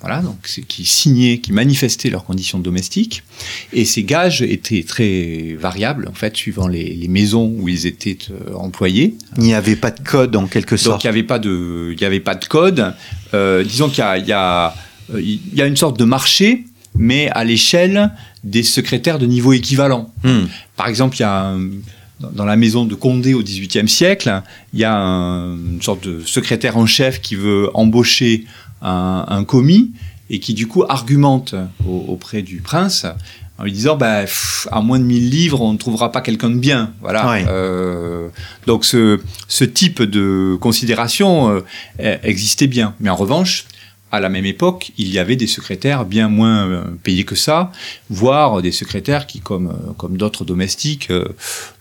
voilà, 0.00 0.20
donc 0.20 0.40
qui 0.66 0.84
signaient, 0.84 1.38
qui 1.38 1.52
manifestaient 1.52 2.10
leurs 2.10 2.24
conditions 2.24 2.58
domestiques, 2.58 3.22
et 3.72 3.84
ces 3.84 4.02
gages 4.02 4.42
étaient 4.42 4.82
très 4.82 5.56
variables 5.58 6.08
en 6.08 6.14
fait 6.14 6.36
suivant 6.36 6.66
les, 6.66 6.94
les 6.94 7.08
maisons 7.08 7.54
où 7.58 7.68
ils 7.68 7.86
étaient 7.86 8.18
euh, 8.30 8.54
employés. 8.54 9.14
Il 9.36 9.44
n'y 9.44 9.54
avait 9.54 9.76
pas 9.76 9.90
de 9.90 10.00
code 10.00 10.34
en 10.34 10.46
quelque 10.46 10.76
sorte. 10.76 10.96
Donc 10.96 11.04
il 11.04 11.06
n'y 11.06 11.10
avait 11.10 11.22
pas 11.22 11.38
de, 11.38 11.90
il 11.92 11.98
n'y 11.98 12.04
avait 12.04 12.20
pas 12.20 12.34
de 12.34 12.44
code. 12.46 12.94
Euh, 13.34 13.62
disons 13.62 13.88
qu'il 13.88 13.98
y 13.98 14.02
a, 14.02 14.18
il 14.18 14.26
y 14.26 14.32
a, 14.32 14.74
euh, 15.14 15.20
y 15.22 15.62
a 15.62 15.66
une 15.66 15.76
sorte 15.76 15.98
de 15.98 16.04
marché, 16.04 16.64
mais 16.96 17.28
à 17.30 17.44
l'échelle 17.44 18.10
des 18.42 18.62
secrétaires 18.62 19.18
de 19.18 19.26
niveau 19.26 19.52
équivalent. 19.52 20.12
Hmm. 20.24 20.46
Par 20.76 20.88
exemple, 20.88 21.16
il 21.16 21.20
y 21.20 21.24
a 21.24 21.50
un, 21.50 21.60
dans 22.20 22.44
la 22.44 22.56
maison 22.56 22.84
de 22.84 22.94
Condé 22.94 23.34
au 23.34 23.42
XVIIIe 23.42 23.88
siècle, 23.88 24.42
il 24.72 24.80
y 24.80 24.84
a 24.84 24.94
un, 24.94 25.56
une 25.56 25.82
sorte 25.82 26.06
de 26.06 26.20
secrétaire 26.24 26.76
en 26.76 26.86
chef 26.86 27.20
qui 27.20 27.34
veut 27.34 27.70
embaucher 27.74 28.44
un, 28.82 29.24
un, 29.28 29.44
commis 29.44 29.92
et 30.28 30.38
qui 30.38 30.54
du 30.54 30.66
coup 30.66 30.84
argumente 30.88 31.54
au, 31.86 32.04
auprès 32.08 32.42
du 32.42 32.60
prince 32.60 33.06
en 33.58 33.64
lui 33.64 33.72
disant 33.72 33.96
bah, 33.96 34.22
pff, 34.22 34.68
à 34.70 34.80
moins 34.80 34.98
de 34.98 35.04
1000 35.04 35.30
livres 35.30 35.60
on 35.60 35.72
ne 35.72 35.78
trouvera 35.78 36.12
pas 36.12 36.20
quelqu'un 36.20 36.50
de 36.50 36.58
bien. 36.58 36.92
Voilà. 37.00 37.34
Euh, 37.48 38.28
donc 38.66 38.84
ce, 38.84 39.20
ce 39.48 39.64
type 39.64 40.02
de 40.02 40.56
considération 40.60 41.50
euh, 41.50 42.16
existait 42.22 42.66
bien. 42.66 42.94
Mais 43.00 43.10
en 43.10 43.16
revanche 43.16 43.66
à 44.12 44.18
la 44.18 44.28
même 44.28 44.46
époque, 44.46 44.90
il 44.98 45.08
y 45.08 45.20
avait 45.20 45.36
des 45.36 45.46
secrétaires 45.46 46.04
bien 46.04 46.28
moins 46.28 46.66
euh, 46.66 46.84
payés 47.02 47.24
que 47.24 47.36
ça, 47.36 47.70
voire 48.08 48.60
des 48.60 48.72
secrétaires 48.72 49.26
qui, 49.26 49.38
comme, 49.38 49.72
comme 49.98 50.16
d'autres 50.16 50.44
domestiques, 50.44 51.12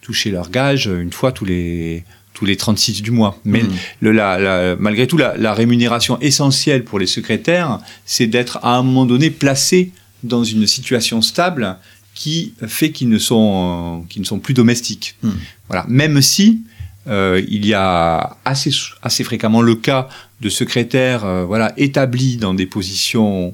euh, 0.10 0.14
touchaient 0.14 0.32
leur 0.32 0.50
gage 0.50 0.88
une 0.88 1.14
fois 1.14 1.32
tous 1.32 1.46
les, 1.46 2.04
tous 2.34 2.46
les 2.46 2.58
36 2.58 3.04
du 3.04 3.12
mois. 3.12 3.40
Mais 3.46 3.62
mmh. 3.62 3.70
le, 4.02 4.12
la, 4.12 4.40
la, 4.40 4.76
malgré 4.78 5.06
tout, 5.06 5.18
la, 5.18 5.38
la, 5.38 5.54
rémunération 5.54 6.20
essentielle 6.20 6.84
pour 6.84 6.98
les 6.98 7.06
secrétaires, 7.06 7.80
c'est 8.06 8.28
d'être 8.28 8.58
à 8.64 8.76
un 8.76 8.82
moment 8.82 9.06
donné 9.06 9.30
placé 9.30 9.92
dans 10.24 10.44
une 10.44 10.66
situation 10.66 11.22
stable 11.22 11.78
qui 12.16 12.54
fait 12.68 12.92
qu'ils 12.92 13.10
ne 13.10 13.20
sont, 13.20 14.06
qu'ils 14.10 14.22
ne 14.22 14.28
sont 14.28 14.40
plus 14.40 14.54
domestiques. 14.54 15.16
Mmh. 15.22 15.30
Voilà. 15.68 15.86
Même 15.88 16.22
si 16.22 16.64
euh, 17.08 17.42
il 17.48 17.66
y 17.66 17.74
a 17.74 18.38
assez, 18.46 18.72
assez 19.02 19.24
fréquemment 19.24 19.62
le 19.62 19.76
cas 19.76 20.10
de 20.42 20.50
secrétaires 20.50 21.26
euh, 21.26 21.46
voilà, 21.46 21.74
établis 21.78 22.38
dans 22.38 22.54
des 22.54 22.66
positions 22.66 23.54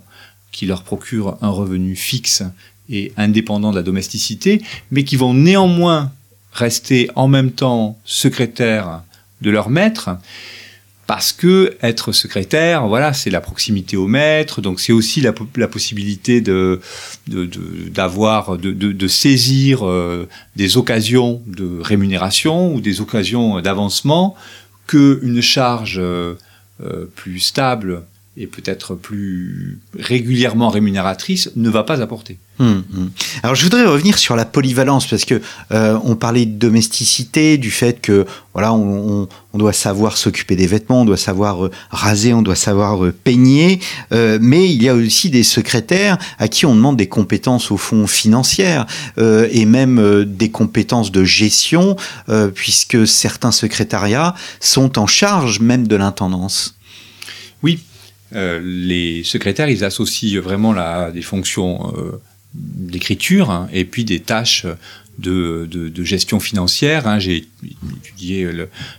qui 0.52 0.66
leur 0.66 0.84
procurent 0.84 1.38
un 1.42 1.50
revenu 1.50 1.96
fixe 1.96 2.44
et 2.90 3.12
indépendant 3.18 3.72
de 3.72 3.76
la 3.76 3.84
domesticité, 3.84 4.62
mais 4.92 5.04
qui 5.04 5.16
vont 5.16 5.34
néanmoins 5.34 6.12
rester 6.56 7.12
en 7.16 7.28
même 7.28 7.52
temps 7.52 8.00
secrétaires 8.06 9.02
de 9.42 9.52
leur 9.52 9.70
maître, 9.70 10.10
parce 11.06 11.34
que 11.34 11.78
être 11.84 12.14
secrétaire, 12.14 12.88
voilà, 12.88 13.14
c'est 13.14 13.30
la 13.30 13.42
proximité 13.42 13.96
au 13.98 14.08
maître, 14.08 14.62
donc 14.62 14.80
c'est 14.80 14.94
aussi 14.94 15.22
la, 15.22 15.34
possibilité 15.68 16.42
de 16.42 16.80
d'avoir, 17.28 18.58
de, 18.58 19.08
saisir 19.08 19.86
euh, 19.86 20.28
des 20.56 20.78
occasions 20.78 21.44
de 21.46 21.80
rémunération 21.80 22.74
ou 22.74 22.82
des 22.82 23.02
occasions 23.02 23.62
d'avancement 23.62 24.36
que 24.88 25.20
une 25.22 25.42
charge 25.42 26.00
euh, 26.00 26.36
plus 27.16 27.40
stable 27.40 28.04
et 28.38 28.48
peut-être 28.48 28.96
plus 28.96 29.80
régulièrement 29.98 30.70
rémunératrice 30.70 31.52
ne 31.56 31.70
va 31.70 31.84
pas 31.84 32.02
apporter. 32.02 32.38
Hum, 32.60 32.84
hum. 32.96 33.10
Alors 33.44 33.56
je 33.56 33.64
voudrais 33.64 33.86
revenir 33.86 34.18
sur 34.18 34.36
la 34.36 34.46
polyvalence 34.46 35.08
parce 35.08 35.24
que 35.24 35.42
euh, 35.72 35.98
on 36.04 36.16
parlait 36.16 36.46
de 36.46 36.58
domesticité, 36.58 37.58
du 37.58 37.72
fait 37.72 38.02
que 38.02 38.26
voilà 38.54 38.74
on, 38.74 39.28
on 39.54 39.58
doit 39.58 39.74
savoir 39.74 40.18
s'occuper 40.18 40.58
des 40.58 40.68
vêtements, 40.68 41.02
on 41.02 41.06
doit 41.06 41.18
savoir 41.18 41.66
euh, 41.66 41.72
raser, 41.92 42.34
on 42.34 42.42
doit 42.42 42.56
savoir 42.56 43.06
euh, 43.06 43.14
peigner, 43.14 43.80
mais 44.12 44.70
il 44.70 44.84
y 44.84 44.90
a 44.90 44.96
aussi 44.96 45.30
des 45.30 45.44
secrétaires 45.44 46.18
à 46.38 46.48
qui 46.48 46.66
on 46.66 46.76
demande 46.76 46.98
des 46.98 47.08
compétences 47.08 47.72
au 47.72 47.78
fond 47.78 48.08
financières 48.08 48.86
et 49.18 49.66
même 49.66 50.26
des 50.26 50.50
compétences 50.50 51.12
de 51.12 51.24
gestion 51.24 51.96
puisque 52.54 53.08
certains 53.08 53.52
secrétariats 53.52 54.36
sont 54.60 55.00
en 55.00 55.08
charge 55.08 55.60
même 55.60 55.88
de 55.88 55.96
l'intendance. 55.96 56.76
Oui, 57.64 57.80
euh, 58.36 58.60
les 58.64 59.24
secrétaires, 59.24 59.70
ils 59.70 59.84
associent 59.84 60.42
vraiment 60.42 60.74
la, 60.74 61.12
des 61.12 61.22
fonctions 61.22 61.94
euh, 61.98 62.22
d'écriture 62.54 63.50
hein, 63.50 63.70
et 63.72 63.86
puis 63.86 64.04
des 64.04 64.20
tâches 64.20 64.66
de, 65.18 65.68
de, 65.72 66.04
gestion 66.04 66.42
financière. 66.42 67.08
Hein. 67.08 67.20
J'ai 67.20 67.46
étudié 67.98 68.50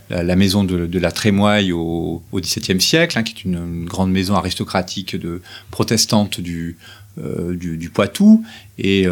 la, 0.09 0.35
maison 0.35 0.63
de, 0.63 0.99
la 0.99 1.11
Trémoille 1.11 1.71
au, 1.71 2.23
XVIIe 2.33 2.81
siècle, 2.81 3.19
hein, 3.19 3.23
qui 3.23 3.33
est 3.33 3.43
une, 3.45 3.85
grande 3.85 4.11
maison 4.11 4.35
aristocratique 4.35 5.15
de 5.15 5.41
protestante 5.69 6.41
du, 6.41 6.77
euh, 7.19 7.55
du, 7.55 7.89
Poitou. 7.91 8.43
Et 8.79 9.05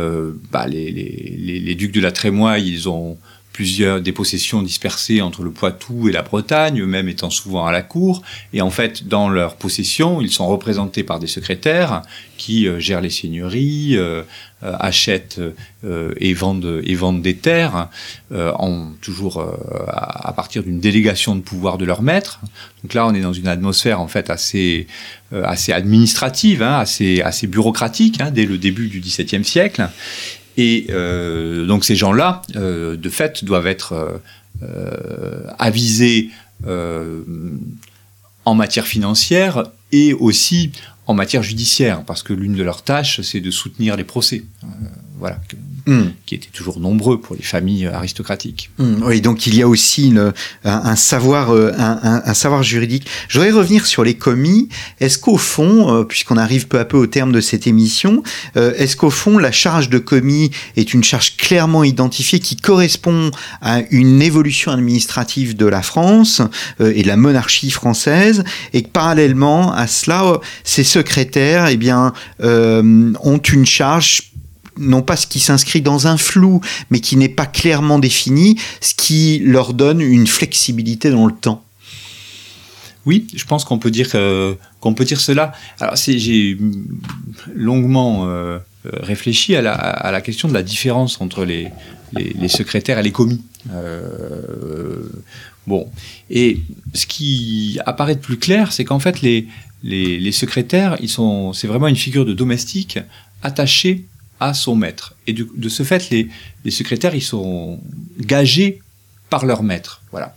bah, 0.51 0.65
les, 0.65 0.91
les, 0.91 1.75
ducs 1.75 1.93
de 1.93 2.01
la 2.01 2.11
Trémoille, 2.11 2.67
ils 2.67 2.89
ont 2.89 3.19
plusieurs 3.55 4.01
des 4.01 4.11
possessions 4.11 4.61
dispersées 4.61 5.21
entre 5.21 5.41
le 5.41 5.49
Poitou 5.49 6.09
et 6.09 6.11
la 6.11 6.23
Bretagne, 6.23 6.81
eux-mêmes 6.81 7.07
étant 7.07 7.29
souvent 7.29 7.65
à 7.65 7.71
la 7.71 7.81
cour. 7.81 8.21
Et 8.51 8.61
en 8.61 8.69
fait, 8.69 9.07
dans 9.07 9.29
leurs 9.29 9.55
possessions, 9.55 10.19
ils 10.19 10.29
sont 10.29 10.45
représentés 10.45 11.03
par 11.03 11.19
des 11.19 11.27
secrétaires 11.27 12.01
qui 12.37 12.67
euh, 12.67 12.81
gèrent 12.81 12.99
les 12.99 13.09
seigneuries, 13.09 13.95
euh, 13.95 14.23
euh 14.63 14.75
achètent 14.77 15.39
euh, 15.85 16.13
et, 16.17 16.33
vendent, 16.33 16.81
et 16.83 16.95
vendent 16.95 17.21
des 17.21 17.37
terres, 17.37 17.87
euh, 18.33 18.51
en, 18.59 18.91
toujours 18.99 19.39
à, 19.39 20.27
à, 20.27 20.33
partir 20.33 20.61
d'une 20.61 20.81
délégation 20.81 21.37
de 21.37 21.41
pouvoir 21.41 21.77
de 21.77 21.85
leur 21.85 22.01
maître. 22.01 22.41
Donc 22.83 22.93
là, 22.93 23.07
on 23.07 23.13
est 23.13 23.21
dans 23.21 23.31
une 23.31 23.47
atmosphère 23.47 24.01
en 24.01 24.09
fait 24.09 24.29
assez, 24.29 24.87
assez 25.31 25.71
administrative, 25.71 26.61
hein, 26.61 26.77
assez, 26.77 27.21
assez 27.21 27.47
bureaucratique, 27.47 28.19
hein, 28.19 28.31
dès 28.31 28.45
le 28.45 28.57
début 28.57 28.89
du 28.89 28.99
XVIIe 28.99 29.45
siècle. 29.45 29.87
Et 30.57 30.87
euh, 30.89 31.65
donc 31.65 31.85
ces 31.85 31.95
gens-là, 31.95 32.41
euh, 32.55 32.95
de 32.95 33.09
fait, 33.09 33.43
doivent 33.43 33.67
être 33.67 34.21
euh, 34.63 35.43
avisés 35.59 36.29
en 38.45 38.55
matière 38.55 38.87
financière 38.87 39.63
et 39.91 40.13
aussi 40.13 40.71
en 41.07 41.13
matière 41.13 41.43
judiciaire, 41.43 42.03
parce 42.03 42.23
que 42.23 42.33
l'une 42.33 42.55
de 42.55 42.63
leurs 42.63 42.81
tâches, 42.81 43.21
c'est 43.21 43.41
de 43.41 43.51
soutenir 43.51 43.95
les 43.95 44.03
procès. 44.03 44.43
Voilà, 45.17 45.39
mmh. 45.85 46.01
qui 46.25 46.35
étaient 46.35 46.49
toujours 46.51 46.79
nombreux 46.79 47.19
pour 47.19 47.35
les 47.35 47.41
familles 47.41 47.87
aristocratiques. 47.87 48.69
Mmh, 48.77 49.03
oui, 49.03 49.21
donc 49.21 49.47
il 49.47 49.55
y 49.55 49.61
a 49.61 49.67
aussi 49.67 50.07
une, 50.07 50.33
un, 50.65 50.81
un, 50.83 50.95
savoir, 50.95 51.51
un, 51.51 52.21
un, 52.25 52.33
savoir 52.33 52.63
juridique. 52.63 53.07
Je 53.27 53.39
voudrais 53.39 53.51
revenir 53.51 53.85
sur 53.85 54.03
les 54.03 54.15
commis. 54.15 54.69
Est-ce 54.99 55.17
qu'au 55.17 55.37
fond, 55.37 55.93
euh, 55.93 56.03
puisqu'on 56.03 56.37
arrive 56.37 56.67
peu 56.67 56.79
à 56.79 56.85
peu 56.85 56.97
au 56.97 57.07
terme 57.07 57.31
de 57.31 57.41
cette 57.41 57.65
émission, 57.67 58.23
euh, 58.57 58.73
est-ce 58.75 58.95
qu'au 58.95 59.09
fond 59.09 59.37
la 59.37 59.51
charge 59.51 59.89
de 59.89 59.99
commis 59.99 60.51
est 60.75 60.93
une 60.93 61.03
charge 61.03 61.37
clairement 61.37 61.83
identifiée 61.83 62.39
qui 62.39 62.55
correspond 62.57 63.31
à 63.61 63.81
une 63.91 64.21
évolution 64.21 64.71
administrative 64.71 65.55
de 65.55 65.65
la 65.65 65.81
France 65.81 66.41
euh, 66.81 66.91
et 66.95 67.03
de 67.03 67.07
la 67.07 67.17
monarchie 67.17 67.71
française, 67.71 68.43
et 68.73 68.83
que 68.83 68.89
parallèlement 68.89 69.73
à 69.73 69.87
cela, 69.87 70.39
ces 70.63 70.83
secrétaires, 70.83 71.67
eh 71.67 71.77
bien, 71.77 72.13
ont 72.41 73.37
une 73.37 73.65
charge 73.65 74.34
non 74.77 75.01
pas 75.01 75.15
ce 75.15 75.27
qui 75.27 75.39
s'inscrit 75.39 75.81
dans 75.81 76.07
un 76.07 76.17
flou, 76.17 76.61
mais 76.89 76.99
qui 76.99 77.17
n'est 77.17 77.29
pas 77.29 77.45
clairement 77.45 77.99
défini, 77.99 78.59
ce 78.81 78.93
qui 78.93 79.39
leur 79.43 79.73
donne 79.73 80.01
une 80.01 80.27
flexibilité 80.27 81.09
dans 81.09 81.25
le 81.25 81.33
temps. 81.33 81.63
Oui, 83.05 83.27
je 83.35 83.45
pense 83.45 83.63
qu'on 83.63 83.77
peut 83.77 83.91
dire 83.91 84.09
euh, 84.15 84.55
qu'on 84.79 84.93
peut 84.93 85.05
dire 85.05 85.21
cela. 85.21 85.53
Alors 85.79 85.95
j'ai 85.95 86.57
longuement 87.53 88.27
euh, 88.27 88.57
réfléchi 88.83 89.55
à 89.55 89.61
la, 89.61 89.73
à 89.73 90.11
la, 90.11 90.21
question 90.21 90.47
de 90.47 90.53
la 90.53 90.63
différence 90.63 91.21
entre 91.21 91.45
les, 91.45 91.69
les, 92.13 92.47
secrétaires 92.47 92.97
et 92.97 93.03
les 93.03 93.11
commis. 93.11 93.41
Euh, 93.71 95.03
bon, 95.67 95.87
et 96.31 96.61
ce 96.95 97.05
qui 97.05 97.79
apparaît 97.85 98.15
de 98.15 98.21
plus 98.21 98.37
clair, 98.37 98.73
c'est 98.73 98.85
qu'en 98.85 98.99
fait 98.99 99.21
les, 99.21 99.47
les, 99.83 100.19
les 100.19 100.31
secrétaires, 100.31 100.97
ils 100.99 101.09
sont, 101.09 101.53
c'est 101.53 101.67
vraiment 101.67 101.87
une 101.87 101.95
figure 101.95 102.25
de 102.25 102.33
domestique 102.33 102.97
attachée 103.43 104.05
à 104.45 104.53
son 104.53 104.75
maître. 104.75 105.15
Et 105.27 105.33
de, 105.33 105.47
de 105.55 105.69
ce 105.69 105.83
fait, 105.83 106.09
les, 106.09 106.29
les, 106.63 106.71
secrétaires, 106.71 107.15
ils 107.15 107.21
sont 107.21 107.79
gagés 108.19 108.81
par 109.29 109.45
leur 109.45 109.63
maître. 109.63 110.01
Voilà. 110.11 110.35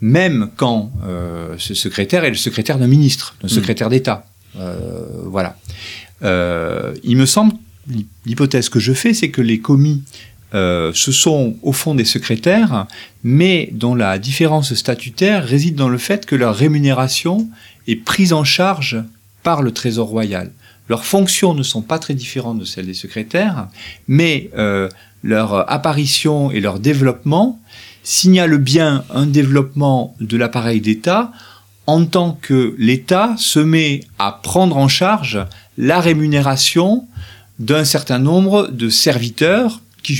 Même 0.00 0.50
quand 0.56 0.90
euh, 1.04 1.54
ce 1.58 1.74
secrétaire 1.74 2.24
est 2.24 2.30
le 2.30 2.36
secrétaire 2.36 2.78
d'un 2.78 2.86
ministre, 2.86 3.36
d'un 3.42 3.48
secrétaire 3.48 3.88
mmh. 3.88 3.90
d'État. 3.90 4.26
Euh, 4.56 5.06
voilà. 5.26 5.56
Euh, 6.22 6.94
il 7.04 7.16
me 7.16 7.26
semble, 7.26 7.52
l'hypothèse 8.26 8.68
que 8.68 8.80
je 8.80 8.92
fais, 8.92 9.14
c'est 9.14 9.30
que 9.30 9.42
les 9.42 9.60
commis, 9.60 10.02
ce 10.52 11.12
sont 11.12 11.56
au 11.62 11.72
fond 11.72 11.94
des 11.94 12.04
secrétaires, 12.04 12.86
mais 13.22 13.68
dont 13.72 13.94
la 13.94 14.18
différence 14.18 14.74
statutaire 14.74 15.44
réside 15.44 15.76
dans 15.76 15.88
le 15.88 15.98
fait 15.98 16.26
que 16.26 16.34
leur 16.34 16.56
rémunération 16.56 17.48
est 17.86 17.96
prise 17.96 18.32
en 18.32 18.42
charge 18.42 18.98
par 19.44 19.62
le 19.62 19.70
Trésor 19.70 20.08
royal. 20.08 20.50
Leurs 20.90 21.04
fonctions 21.04 21.54
ne 21.54 21.62
sont 21.62 21.82
pas 21.82 22.00
très 22.00 22.14
différentes 22.14 22.58
de 22.58 22.64
celles 22.64 22.86
des 22.86 22.94
secrétaires, 22.94 23.68
mais 24.08 24.50
euh, 24.58 24.88
leur 25.22 25.70
apparition 25.70 26.50
et 26.50 26.58
leur 26.58 26.80
développement 26.80 27.60
signalent 28.02 28.58
bien 28.58 29.04
un 29.14 29.26
développement 29.26 30.16
de 30.18 30.36
l'appareil 30.36 30.80
d'État 30.80 31.30
en 31.86 32.06
tant 32.06 32.36
que 32.42 32.74
l'État 32.76 33.36
se 33.38 33.60
met 33.60 34.00
à 34.18 34.32
prendre 34.42 34.76
en 34.76 34.88
charge 34.88 35.38
la 35.78 36.00
rémunération 36.00 37.06
d'un 37.60 37.84
certain 37.84 38.18
nombre 38.18 38.66
de 38.66 38.88
serviteurs 38.88 39.82
qui, 40.02 40.16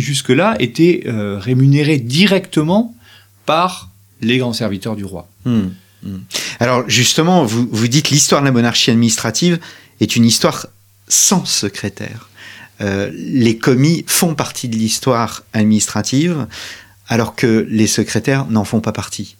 jusque-là 0.00 0.56
étaient 0.58 1.04
euh, 1.06 1.38
rémunérés 1.38 1.98
directement 1.98 2.96
par 3.46 3.90
les 4.22 4.38
grands 4.38 4.54
serviteurs 4.54 4.96
du 4.96 5.04
roi. 5.04 5.28
Mmh. 5.44 5.68
Alors 6.58 6.88
justement, 6.88 7.44
vous, 7.44 7.68
vous 7.70 7.88
dites 7.88 8.10
l'histoire 8.10 8.40
de 8.40 8.46
la 8.46 8.52
monarchie 8.52 8.90
administrative, 8.90 9.58
est 10.00 10.16
une 10.16 10.24
histoire 10.24 10.66
sans 11.08 11.44
secrétaire. 11.44 12.28
Euh, 12.80 13.10
les 13.14 13.58
commis 13.58 14.04
font 14.06 14.34
partie 14.34 14.68
de 14.68 14.76
l'histoire 14.76 15.42
administrative, 15.52 16.46
alors 17.08 17.34
que 17.34 17.66
les 17.68 17.86
secrétaires 17.86 18.46
n'en 18.46 18.64
font 18.64 18.80
pas 18.80 18.92
partie. 18.92 19.36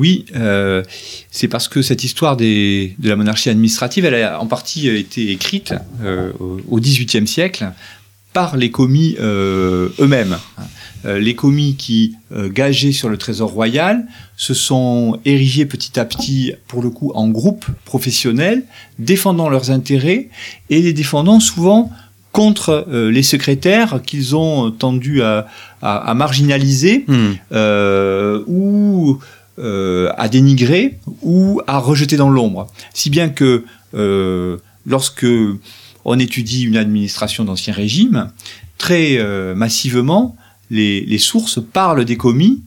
Oui, 0.00 0.24
euh, 0.34 0.82
c'est 1.30 1.46
parce 1.46 1.68
que 1.68 1.82
cette 1.82 2.04
histoire 2.04 2.36
de 2.36 2.88
la 3.02 3.16
monarchie 3.16 3.50
administrative, 3.50 4.06
elle 4.06 4.14
a 4.14 4.40
en 4.40 4.46
partie 4.46 4.88
été 4.88 5.30
écrite 5.30 5.74
euh, 6.02 6.32
au 6.38 6.80
XVIIIe 6.80 7.26
siècle 7.26 7.70
par 8.32 8.56
les 8.56 8.70
commis 8.70 9.16
euh, 9.20 9.90
eux-mêmes. 9.98 10.38
Euh, 11.06 11.18
les 11.18 11.34
commis 11.34 11.76
qui, 11.76 12.16
euh, 12.32 12.50
gagés 12.50 12.92
sur 12.92 13.08
le 13.08 13.16
trésor 13.16 13.50
royal, 13.50 14.06
se 14.36 14.52
sont 14.52 15.18
érigés 15.24 15.64
petit 15.64 15.98
à 15.98 16.04
petit, 16.04 16.52
pour 16.68 16.82
le 16.82 16.90
coup, 16.90 17.10
en 17.14 17.28
groupe 17.28 17.64
professionnel, 17.84 18.64
défendant 18.98 19.48
leurs 19.48 19.70
intérêts 19.70 20.28
et 20.68 20.82
les 20.82 20.92
défendant 20.92 21.40
souvent 21.40 21.90
contre 22.32 22.86
euh, 22.88 23.10
les 23.10 23.22
secrétaires 23.22 24.00
qu'ils 24.04 24.36
ont 24.36 24.70
tendu 24.70 25.22
à, 25.22 25.46
à, 25.80 25.96
à 25.96 26.14
marginaliser 26.14 27.06
mmh. 27.08 28.44
ou 28.46 29.18
à 30.16 30.28
dénigrer 30.30 30.98
ou 31.20 31.60
à 31.66 31.78
rejeter 31.78 32.16
dans 32.16 32.30
l'ombre. 32.30 32.66
Si 32.94 33.10
bien 33.10 33.28
que 33.28 33.64
lorsque 34.86 35.26
on 36.06 36.18
étudie 36.18 36.62
une 36.62 36.78
administration 36.78 37.44
d'ancien 37.44 37.74
régime, 37.74 38.30
très 38.78 39.18
massivement, 39.54 40.34
les, 40.70 41.00
les, 41.02 41.18
sources 41.18 41.60
parlent 41.60 42.04
des 42.04 42.16
commis 42.16 42.62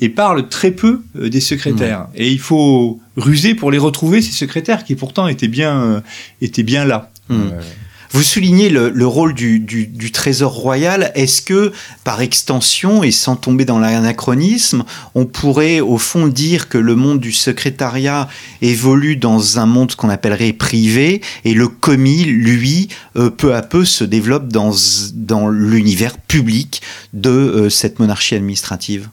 et 0.00 0.08
parlent 0.08 0.48
très 0.48 0.70
peu 0.70 1.02
euh, 1.16 1.28
des 1.28 1.40
secrétaires. 1.40 2.02
Mmh. 2.02 2.16
Et 2.16 2.30
il 2.30 2.38
faut 2.38 3.00
ruser 3.16 3.54
pour 3.54 3.70
les 3.70 3.78
retrouver, 3.78 4.22
ces 4.22 4.32
secrétaires 4.32 4.84
qui 4.84 4.94
pourtant 4.94 5.28
étaient 5.28 5.48
bien, 5.48 5.82
euh, 5.82 6.00
étaient 6.40 6.62
bien 6.62 6.84
là. 6.84 7.10
Mmh. 7.28 7.50
Vous 8.10 8.22
soulignez 8.22 8.70
le, 8.70 9.06
rôle 9.06 9.34
du, 9.34 10.12
Trésor 10.12 10.52
royal. 10.52 11.12
Est-ce 11.14 11.42
que, 11.42 11.72
par 12.04 12.20
extension, 12.20 13.02
et 13.02 13.10
sans 13.10 13.36
tomber 13.36 13.64
dans 13.64 13.78
l'anachronisme, 13.78 14.84
on 15.14 15.26
pourrait 15.26 15.80
au 15.80 15.98
fond 15.98 16.26
dire 16.26 16.68
que 16.68 16.78
le 16.78 16.94
monde 16.94 17.20
du 17.20 17.32
secrétariat 17.32 18.28
évolue 18.62 19.16
dans 19.16 19.58
un 19.58 19.66
monde 19.66 19.94
qu'on 19.94 20.08
appellerait 20.08 20.54
privé, 20.54 21.20
et 21.44 21.54
le 21.54 21.68
commis, 21.68 22.24
lui, 22.24 22.88
euh, 23.16 23.30
peu 23.30 23.54
à 23.54 23.62
peu 23.62 23.84
se 23.84 24.04
développe 24.04 24.48
dans, 24.48 24.72
l'univers 25.50 26.16
public 26.18 26.82
de 27.12 27.30
euh, 27.30 27.70
cette 27.70 27.98
monarchie 27.98 28.34
administrative? 28.34 29.08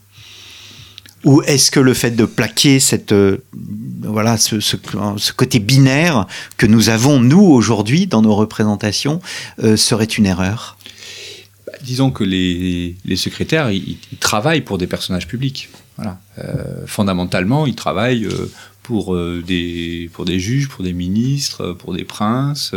Ou 1.25 1.41
est-ce 1.41 1.71
que 1.71 1.79
le 1.79 1.93
fait 1.93 2.11
de 2.11 2.25
plaquer 2.25 2.79
cette, 2.79 3.11
euh, 3.11 3.43
voilà, 4.03 4.38
ce, 4.38 4.59
ce, 4.59 4.77
côté 5.35 5.59
binaire 5.59 6.27
que 6.55 6.67
nous 6.67 6.89
avons, 6.89 7.19
nous, 7.19 7.41
aujourd'hui, 7.41 8.05
dans 8.07 8.21
nos 8.21 8.35
représentations, 8.35 9.19
euh, 9.63 9.75
serait 9.75 10.05
une 10.05 10.27
erreur? 10.27 10.77
Bah, 11.65 11.73
Disons 11.81 12.11
que 12.11 12.23
les, 12.23 12.95
les 13.03 13.15
secrétaires, 13.15 13.71
ils, 13.71 13.97
travaillent 14.19 14.61
pour 14.61 14.77
des 14.77 14.88
personnages 14.88 15.27
publics. 15.27 15.69
Voilà. 15.97 16.19
Euh, 16.38 16.85
fondamentalement, 16.85 17.65
ils 17.65 17.75
travaillent 17.75 18.27
pour, 18.83 19.17
des, 19.17 20.11
pour 20.13 20.25
des 20.25 20.39
juges, 20.39 20.69
pour 20.69 20.83
des 20.83 20.93
ministres, 20.93 21.73
pour 21.73 21.95
des 21.95 22.03
princes, 22.03 22.71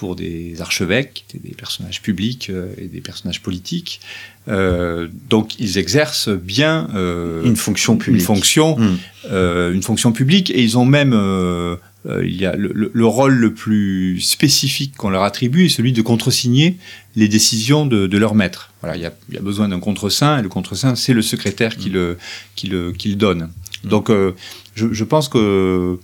pour 0.00 0.16
des 0.16 0.62
archevêques, 0.62 1.26
des 1.34 1.54
personnages 1.54 2.00
publics 2.00 2.48
euh, 2.48 2.72
et 2.78 2.86
des 2.86 3.02
personnages 3.02 3.42
politiques. 3.42 4.00
Euh, 4.48 5.08
donc 5.28 5.60
ils 5.60 5.76
exercent 5.76 6.30
bien 6.30 6.88
euh, 6.94 7.44
une 7.44 7.54
fonction 7.54 7.98
publique. 7.98 8.22
Une 8.22 8.26
fonction, 8.26 8.78
hmm. 8.78 9.74
une 9.74 9.82
fonction 9.82 10.12
publique, 10.12 10.48
et 10.52 10.62
ils 10.62 10.78
ont 10.78 10.86
même 10.86 11.12
il 12.22 12.34
y 12.34 12.46
a 12.46 12.56
le, 12.56 13.06
rôle 13.06 13.34
le 13.34 13.52
plus 13.52 14.22
spécifique 14.22 14.96
qu'on 14.96 15.10
leur 15.10 15.22
attribue 15.22 15.66
est 15.66 15.68
celui 15.68 15.92
de 15.92 16.00
contresigner 16.00 16.78
les 17.14 17.28
décisions 17.28 17.84
de, 17.84 18.16
leur 18.16 18.34
maître. 18.34 18.72
Voilà, 18.80 18.96
il 18.96 19.02
y 19.02 19.06
a, 19.06 19.12
il 19.28 19.34
y 19.34 19.38
a 19.38 19.42
besoin 19.42 19.68
d'un 19.68 19.80
contreseing, 19.80 20.38
et 20.38 20.42
le 20.42 20.48
contreseing, 20.48 20.94
c'est 20.94 21.12
le 21.12 21.20
secrétaire 21.20 21.76
qui, 21.76 21.90
hmm. 21.90 21.92
le, 21.92 22.18
qui, 22.56 22.68
le, 22.68 22.92
qui 22.92 23.10
le 23.10 23.16
donne. 23.16 23.50
Donc, 23.84 24.10
je, 24.74 24.86
je, 24.92 25.04
pense 25.04 25.28
que 25.28 25.98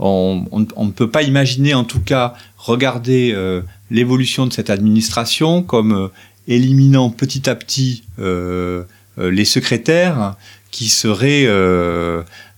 on, 0.00 0.86
ne 0.86 0.90
peut 0.90 1.10
pas 1.10 1.22
imaginer, 1.22 1.74
en 1.74 1.84
tout 1.84 2.00
cas, 2.00 2.34
regarder 2.60 3.32
euh, 3.34 3.62
l'évolution 3.90 4.46
de 4.46 4.52
cette 4.52 4.70
administration 4.70 5.62
comme 5.62 5.92
euh, 5.92 6.08
éliminant 6.46 7.10
petit 7.10 7.48
à 7.48 7.54
petit 7.54 8.04
euh, 8.18 8.84
les 9.16 9.44
secrétaires 9.44 10.36
qui 10.70 10.88
seraient 10.88 11.46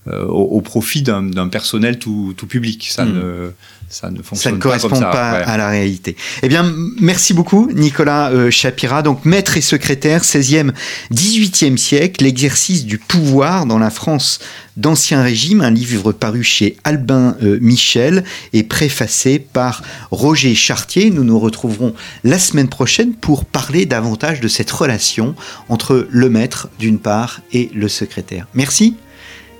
au, 0.06 0.60
profit 0.60 1.02
d'un 1.02 1.48
personnel 1.48 1.98
tout, 1.98 2.34
public. 2.48 2.88
Ça 2.90 3.04
hmm. 3.04 3.14
ne 3.14 3.52
ça 3.92 4.10
ne 4.10 4.22
fonctionne 4.22 4.52
ça 4.52 4.56
ne 4.56 4.60
correspond 4.60 5.00
pas, 5.00 5.32
à 5.32 5.56
la 5.58 5.68
réalité. 5.68 6.16
Eh 6.42 6.48
bien, 6.48 6.74
merci 6.98 7.34
beaucoup, 7.34 7.70
Nicolas 7.74 8.30
euh, 8.30 8.50
Chapira. 8.50 9.02
Donc, 9.02 9.26
maître 9.26 9.58
et 9.58 9.60
secrétaire, 9.60 10.22
16e, 10.22 10.72
18e 11.12 11.76
siècle, 11.76 12.24
l'exercice 12.24 12.86
du 12.86 12.96
pouvoir 12.96 13.66
dans 13.66 13.78
la 13.78 13.90
France 13.90 14.40
d'Ancien 14.78 15.22
Régime, 15.22 15.60
un 15.60 15.70
livre 15.70 16.12
paru 16.12 16.42
chez 16.42 16.78
Albin 16.84 17.36
euh, 17.42 17.58
Michel 17.60 18.24
et 18.54 18.62
préfacé 18.62 19.38
par 19.38 19.82
Roger 20.10 20.54
Chartier. 20.54 21.10
Nous 21.10 21.24
nous 21.24 21.38
retrouverons 21.38 21.94
la 22.24 22.38
semaine 22.38 22.68
prochaine 22.68 23.12
pour 23.12 23.44
parler 23.44 23.84
davantage 23.84 24.40
de 24.40 24.48
cette 24.48 24.70
relation 24.70 25.34
entre 25.68 26.06
le 26.08 26.30
maître 26.30 26.70
d'une 26.78 26.98
part 26.98 27.42
et 27.52 27.70
le 27.74 27.88
secrétaire. 27.88 28.46
Merci 28.54 28.96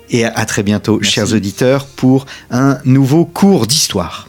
et 0.09 0.25
à 0.25 0.45
très 0.45 0.63
bientôt, 0.63 1.01
chers 1.01 1.33
auditeurs, 1.33 1.85
pour 1.85 2.25
un 2.51 2.77
nouveau 2.85 3.25
cours 3.25 3.67
d'histoire. 3.67 4.27